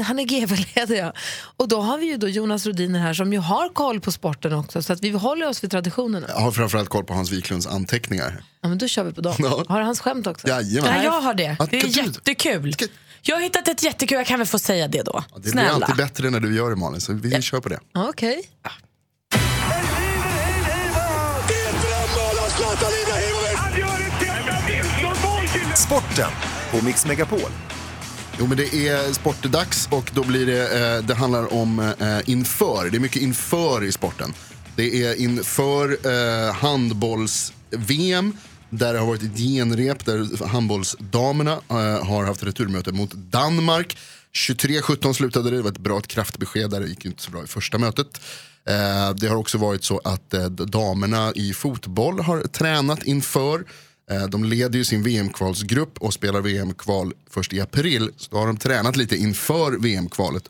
[0.05, 1.13] Han är GV-ledig ja.
[1.57, 4.53] Och då har vi ju då Jonas Rodiner här som ju har koll på sporten
[4.53, 6.27] också så att vi håller oss vid traditionerna.
[6.29, 8.43] Jag har framförallt koll på Hans Wiklunds anteckningar.
[8.63, 9.35] Ja, men då kör vi på dem.
[9.39, 9.65] Ja.
[9.69, 10.49] Har du hans skämt också?
[10.49, 10.95] Jajamän.
[10.97, 11.57] Ja, jag har det.
[11.59, 12.75] Ja, Det är jättekul.
[13.23, 15.25] Jag har hittat ett jättekul, jag kan väl få säga det då?
[15.35, 15.71] Det blir Snälla.
[15.73, 17.79] alltid bättre när du gör det Malin, så vi kör på det.
[17.95, 18.43] Okej.
[25.77, 26.31] Sporten
[26.71, 27.41] på Mix Megapol.
[28.41, 32.91] Jo men det är sportdags och då blir det, eh, det handlar om eh, inför.
[32.91, 34.33] Det är mycket inför i sporten.
[34.77, 38.37] Det är inför eh, handbolls-VM
[38.71, 43.99] där det har varit ett genrep där handbollsdamerna eh, har haft returmöte mot Danmark.
[44.33, 47.45] 23-17 slutade det, det var ett bra ett kraftbesked där, det gick inte så bra
[47.45, 48.21] i första mötet.
[48.65, 53.65] Eh, det har också varit så att eh, damerna i fotboll har tränat inför.
[54.11, 58.11] Eh, De leder ju sin VM-kvalsgrupp och spelar VM-kval först i april.
[58.17, 60.45] Så då har de tränat lite inför VM-kvalet,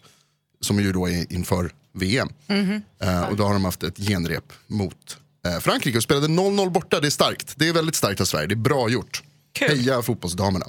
[0.60, 2.28] som ju då är inför VM.
[2.46, 2.82] Mhm.
[3.02, 7.00] Eh, Och då har de haft ett genrep mot eh, Frankrike och spelade 0-0 borta.
[7.00, 7.52] Det är starkt.
[7.56, 8.46] Det är väldigt starkt av Sverige.
[8.46, 9.22] Det är bra gjort.
[9.60, 10.66] Heja fotbollsdamerna.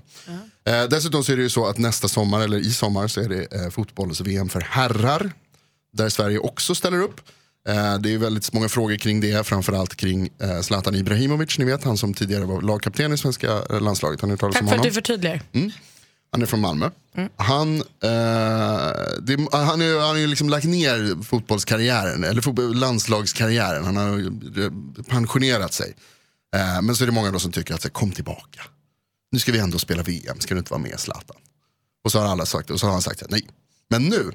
[0.66, 3.30] Eh, dessutom så är det ju så att nästa sommar, eller i sommar, så är
[3.30, 5.32] det fotbolls-VM för herrar.
[5.94, 7.22] Där Sverige också ställer upp.
[7.68, 11.84] Eh, det är väldigt många frågor kring det, framförallt kring eh, Zlatan Ibrahimovic, ni vet
[11.84, 14.22] han som tidigare var lagkapten i svenska eh, landslaget.
[14.22, 15.42] Har ni Tack om för att du förtydligar.
[15.54, 15.72] Mm.
[16.32, 16.90] Han är från Malmö.
[17.36, 17.82] Han, eh,
[19.22, 23.86] det, han, är, han har ju liksom lagt ner fotbollskarriären, eller fotboll, landslagskarriären.
[23.86, 25.96] Han har pensionerat sig.
[26.56, 28.62] Eh, men så är det många då som tycker att så, kom tillbaka.
[29.32, 31.38] Nu ska vi ändå spela VM, ska du inte vara med Zlatan?
[32.04, 33.48] Och så har alla sagt och så har han sagt nej.
[33.90, 34.32] Men nu,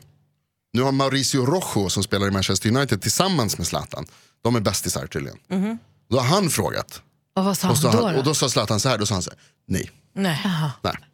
[0.72, 4.06] nu har Mauricio Rojo som spelar i Manchester United tillsammans med Zlatan,
[4.42, 5.38] de är bästisar tydligen.
[5.48, 5.78] Mhm.
[6.10, 7.02] Då har han frågat.
[7.36, 8.04] Och vad sa Och, så han då?
[8.04, 8.18] han, då?
[8.18, 9.38] och då sa Zlatan så här, då sa han så här,
[9.68, 9.90] nej.
[10.14, 10.40] Nej.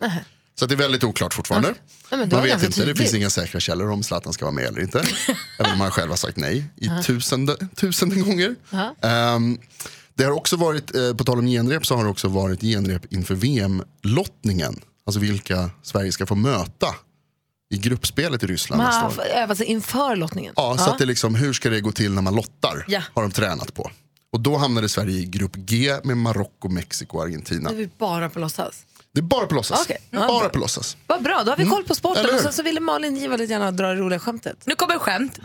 [0.00, 0.24] Nej.
[0.58, 1.74] Så att det är väldigt oklart fortfarande.
[2.10, 2.98] Ja, Man det vet inte, det tydligt.
[2.98, 5.04] finns inga säkra källor om Zlatan ska vara med eller inte.
[5.58, 8.54] Även om han själv har sagt nej i tusende, tusende gånger.
[9.02, 9.58] Ehm,
[10.14, 13.12] det har också varit, eh, på tal om genrep, så har det också varit genrep
[13.12, 14.80] inför VM-lottningen.
[15.06, 16.86] Alltså vilka Sverige ska få möta
[17.72, 19.10] i gruppspelet i Ryssland Man har år.
[19.10, 20.52] fått öva sig inför lottningen.
[20.56, 22.84] Ja, så att det liksom, hur ska det gå till när man lottar?
[22.88, 23.02] Ja.
[23.14, 23.90] Har de tränat på.
[24.32, 27.70] Och då hamnade Sverige i grupp G med Marocko, Mexiko och Argentina.
[27.70, 28.82] Nu är bara på låtsas.
[29.14, 29.86] Det är bara på låtsas.
[29.86, 30.96] Det ja, bara på låtsas.
[31.06, 31.74] Vad bra, då har vi Mm.
[31.74, 32.20] koll på sporten.
[32.24, 32.38] Eller hur?
[32.38, 34.56] Och sen så ville Malin Giva lite gärna dra det roliga skämtet.
[34.64, 35.38] Nu kommer skämt.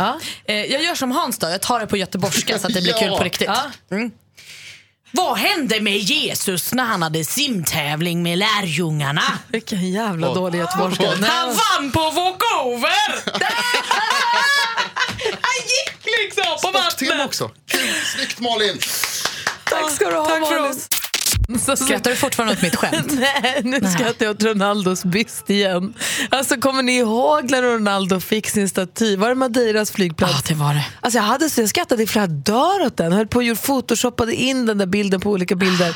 [0.45, 2.93] Eh, jag gör som Hans då, jag tar det på göteborgska så att det blir
[2.95, 2.99] Ja.
[2.99, 3.47] kul på riktigt.
[3.47, 3.95] Ja.
[3.95, 4.11] Mm.
[5.11, 9.23] Vad hände med Jesus när han hade simtävling med lärjungarna?
[9.47, 11.09] Vilken jävla dålig göteborgska.
[11.09, 13.31] Han vann på walkover!
[15.41, 17.25] han gick liksom på vattnet.
[17.25, 17.51] också.
[17.67, 18.79] Kul, snyggt Malin!
[19.63, 20.79] Tack ska du ha Tack för Malin.
[21.77, 23.13] Skrattar du fortfarande åt mitt skämt?
[23.19, 25.93] Nej, nu skrattar jag åt Ronaldos byst igen.
[26.29, 29.15] Alltså kommer ni ihåg när Ronaldo fick sin staty?
[29.15, 30.33] Var det Madeiras flygplats?
[30.33, 30.85] Ja, det var det.
[31.01, 33.11] Alltså jag, hade så jag skrattade i flera dagar åt den.
[33.11, 35.95] Höll på och photoshoppade in den där bilden på olika bilder.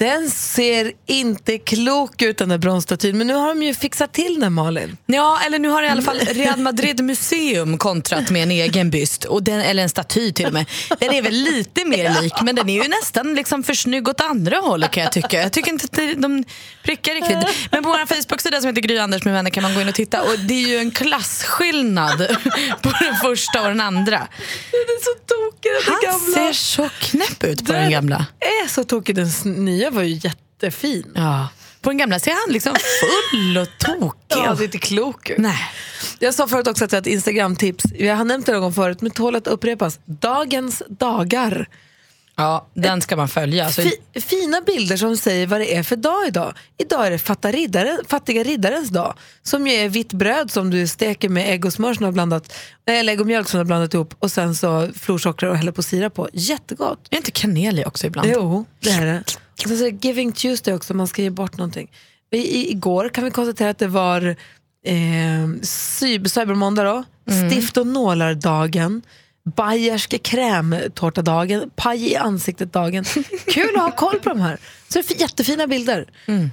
[0.00, 3.18] Den ser inte klok ut den där bronsstatyn.
[3.18, 4.96] Men nu har de ju fixat till den Malin.
[5.06, 9.24] Ja, eller nu har i alla fall Real Madrid Museum kontrat med en egen byst,
[9.24, 10.66] och den, eller en staty till och med.
[10.98, 14.20] Den är väl lite mer lik, men den är ju nästan liksom för snygg åt
[14.20, 15.40] andra hållet kan jag tycka.
[15.42, 16.44] Jag tycker inte att de
[16.84, 17.68] prickar riktigt.
[17.70, 19.94] Men på vår Facebook-sida som heter Gry Anders med vänner kan man gå in och
[19.94, 22.18] titta och det är ju en klasskillnad
[22.82, 24.18] på den första och den andra.
[24.70, 26.34] Den är så tokig den Han gamla.
[26.34, 28.26] ser så knäpp ut på den gamla.
[28.70, 29.16] Så tokig.
[29.16, 31.12] Den nya var ju jättefin.
[31.14, 31.48] Ja.
[31.80, 34.14] På den gamla ser han liksom full och tokig.
[34.28, 35.38] Ja, det är inte klok ut.
[35.38, 35.58] Nej.
[36.18, 37.84] Jag sa förut också att jag har ett Instagram-tips.
[37.98, 39.98] Jag har nämnt det någon gång förut, men tål att upprepas.
[40.04, 41.68] Dagens dagar.
[42.40, 43.64] Ja, den ska man följa.
[43.66, 46.54] Alltså, Fi, fina bilder som säger vad det är för dag idag.
[46.78, 49.14] Idag är det fatta riddaren, fattiga riddarens dag.
[49.42, 52.12] Som ju är vitt bröd som du steker med ägg och smör som du har
[52.12, 52.52] blandat,
[52.86, 55.72] eller ägg och mjölk som du har blandat ihop och sen så florsocker och häller
[55.72, 56.28] på sirap på.
[56.32, 56.98] Jättegott.
[57.10, 58.28] är inte kanel i också ibland?
[58.34, 59.22] Jo, det är det.
[59.62, 61.90] Och sen så är det Giving Tuesday också, man ska ge bort någonting.
[62.32, 64.36] I, igår kan vi konstatera att det var
[64.86, 64.92] eh,
[65.62, 67.04] cy- cybermåndag då,
[67.50, 69.02] stift och nålar-dagen,
[69.56, 73.04] bayerska krämtårtadagen, paj i ansiktet-dagen.
[73.46, 74.58] Kul att ha koll på de här.
[74.88, 76.06] Så det är jättefina bilder.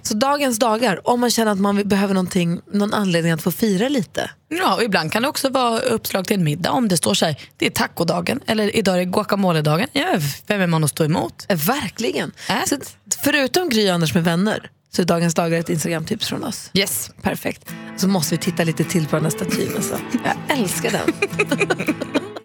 [0.03, 3.89] Så dagens dagar, om man känner att man behöver någonting, någon anledning att få fira
[3.89, 4.31] lite.
[4.49, 7.25] Ja, och ibland kan det också vara uppslag till en middag om det står så
[7.25, 9.87] här, det är tacodagen eller idag är det guacamoledagen.
[9.91, 10.05] Ja,
[10.47, 11.45] vem är man att stå emot?
[11.49, 12.31] Eh, Verkligen.
[12.67, 16.69] Så, att förutom Gry Anders med vänner så är dagens dagar ett Instagram-tips från oss.
[16.73, 17.11] Yes.
[17.21, 17.71] Perfekt.
[17.97, 19.71] Så måste vi titta lite till på den här statyn.
[19.75, 19.99] Alltså.
[20.47, 21.13] Jag älskar den.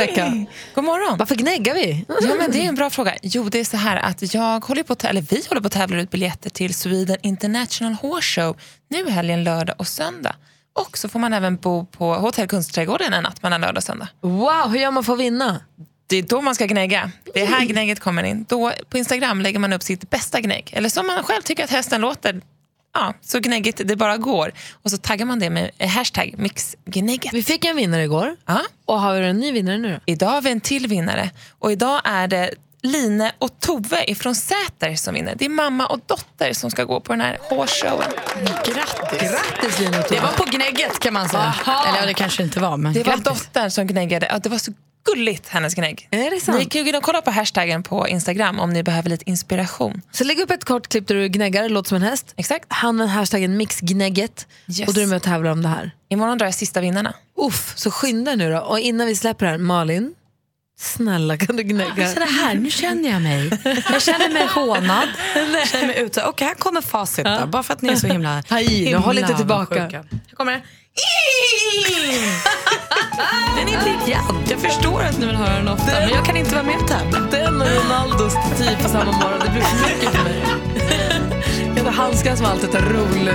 [0.00, 0.46] Rebecka.
[0.74, 1.18] God morgon.
[1.18, 2.04] Varför gnäggar vi?
[2.08, 3.14] Ja, men det är en bra fråga.
[3.22, 6.00] Jo, det är så här att jag håller på eller vi håller på att tävla
[6.00, 8.56] ut biljetter till Sweden International Horse Show
[8.88, 10.34] nu helgen lördag och söndag.
[10.72, 14.08] Och så får man även bo på Hotell Kungsträdgården en natt mellan lördag och söndag.
[14.20, 15.60] Wow, hur gör man för att vinna?
[16.06, 17.10] Det är då man ska gnägga.
[17.34, 18.46] Det är här gnägget kommer in.
[18.48, 20.70] Då på Instagram lägger man upp sitt bästa gnägg.
[20.72, 22.40] Eller som man själv tycker att hästen låter.
[22.94, 24.52] Ja, så gnäggigt det bara går.
[24.82, 27.32] Och så taggar man det med eh, hashtag mixgnägget.
[27.34, 28.36] Vi fick en vinnare igår.
[28.46, 28.60] Ja.
[28.86, 30.12] Och har vi en ny vinnare nu då?
[30.12, 31.30] Idag har vi en till vinnare.
[31.58, 32.50] Och idag är det
[32.82, 35.34] Line och Tove ifrån Säter som vinner.
[35.38, 38.10] Det är mamma och dotter som ska gå på den här hårshowen.
[38.64, 39.20] Grattis!
[39.30, 40.20] Grattis Lina och Tove.
[40.20, 41.42] Det var på gnägget kan man säga.
[41.66, 41.84] Aha.
[41.88, 43.24] Eller ja, det kanske inte var, men Det var grattis.
[43.44, 44.26] dottern som gnäggade.
[44.30, 44.72] Ja, det var så
[45.04, 46.08] gulligt, hennes gnägg.
[46.10, 46.58] Är det sant?
[46.58, 50.02] Ni kan ju kolla på hashtaggen på Instagram om ni behöver lite inspiration.
[50.12, 52.34] Så lägg upp ett kort klipp där du gnäggar, låter som en häst.
[52.36, 52.64] Exakt.
[52.68, 54.46] Han med hashtaggen mixgnägget.
[54.78, 54.88] Yes.
[54.88, 55.90] Och du är med och tävlar om det här.
[56.08, 57.14] Imorgon drar jag sista vinnarna.
[57.38, 58.58] Uff, så skynda nu då.
[58.58, 60.14] Och innan vi släpper det här, Malin.
[60.80, 62.08] Snälla kan du gnägga?
[62.08, 63.50] Så det här, nu känner jag mig.
[63.92, 65.08] Jag känner mig hånad.
[65.34, 66.24] Jag känner mig ute.
[66.24, 67.46] Okej, här kommer facit då.
[67.46, 69.80] Bara för att ni är så himla i, nu, håll inte tillbaka.
[69.80, 70.60] Här kommer den.
[73.56, 74.50] Den är briljant.
[74.50, 76.88] Jag förstår att ni vill höra den ofta, men jag kan inte vara med och
[76.88, 77.18] tävla.
[77.20, 80.42] Den och Ronaldos staty på samma morgon, det blir för mycket för mig.
[81.76, 83.30] Jag hade handskas med allt detta roll.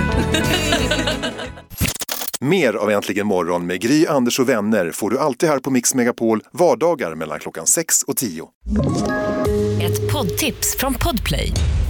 [2.40, 5.94] Mer av Äntligen morgon med Gry, Anders och vänner får du alltid här på Mix
[5.94, 8.48] Megapol vardagar mellan klockan 6 och 10.
[9.82, 11.52] Ett poddtips från Podplay.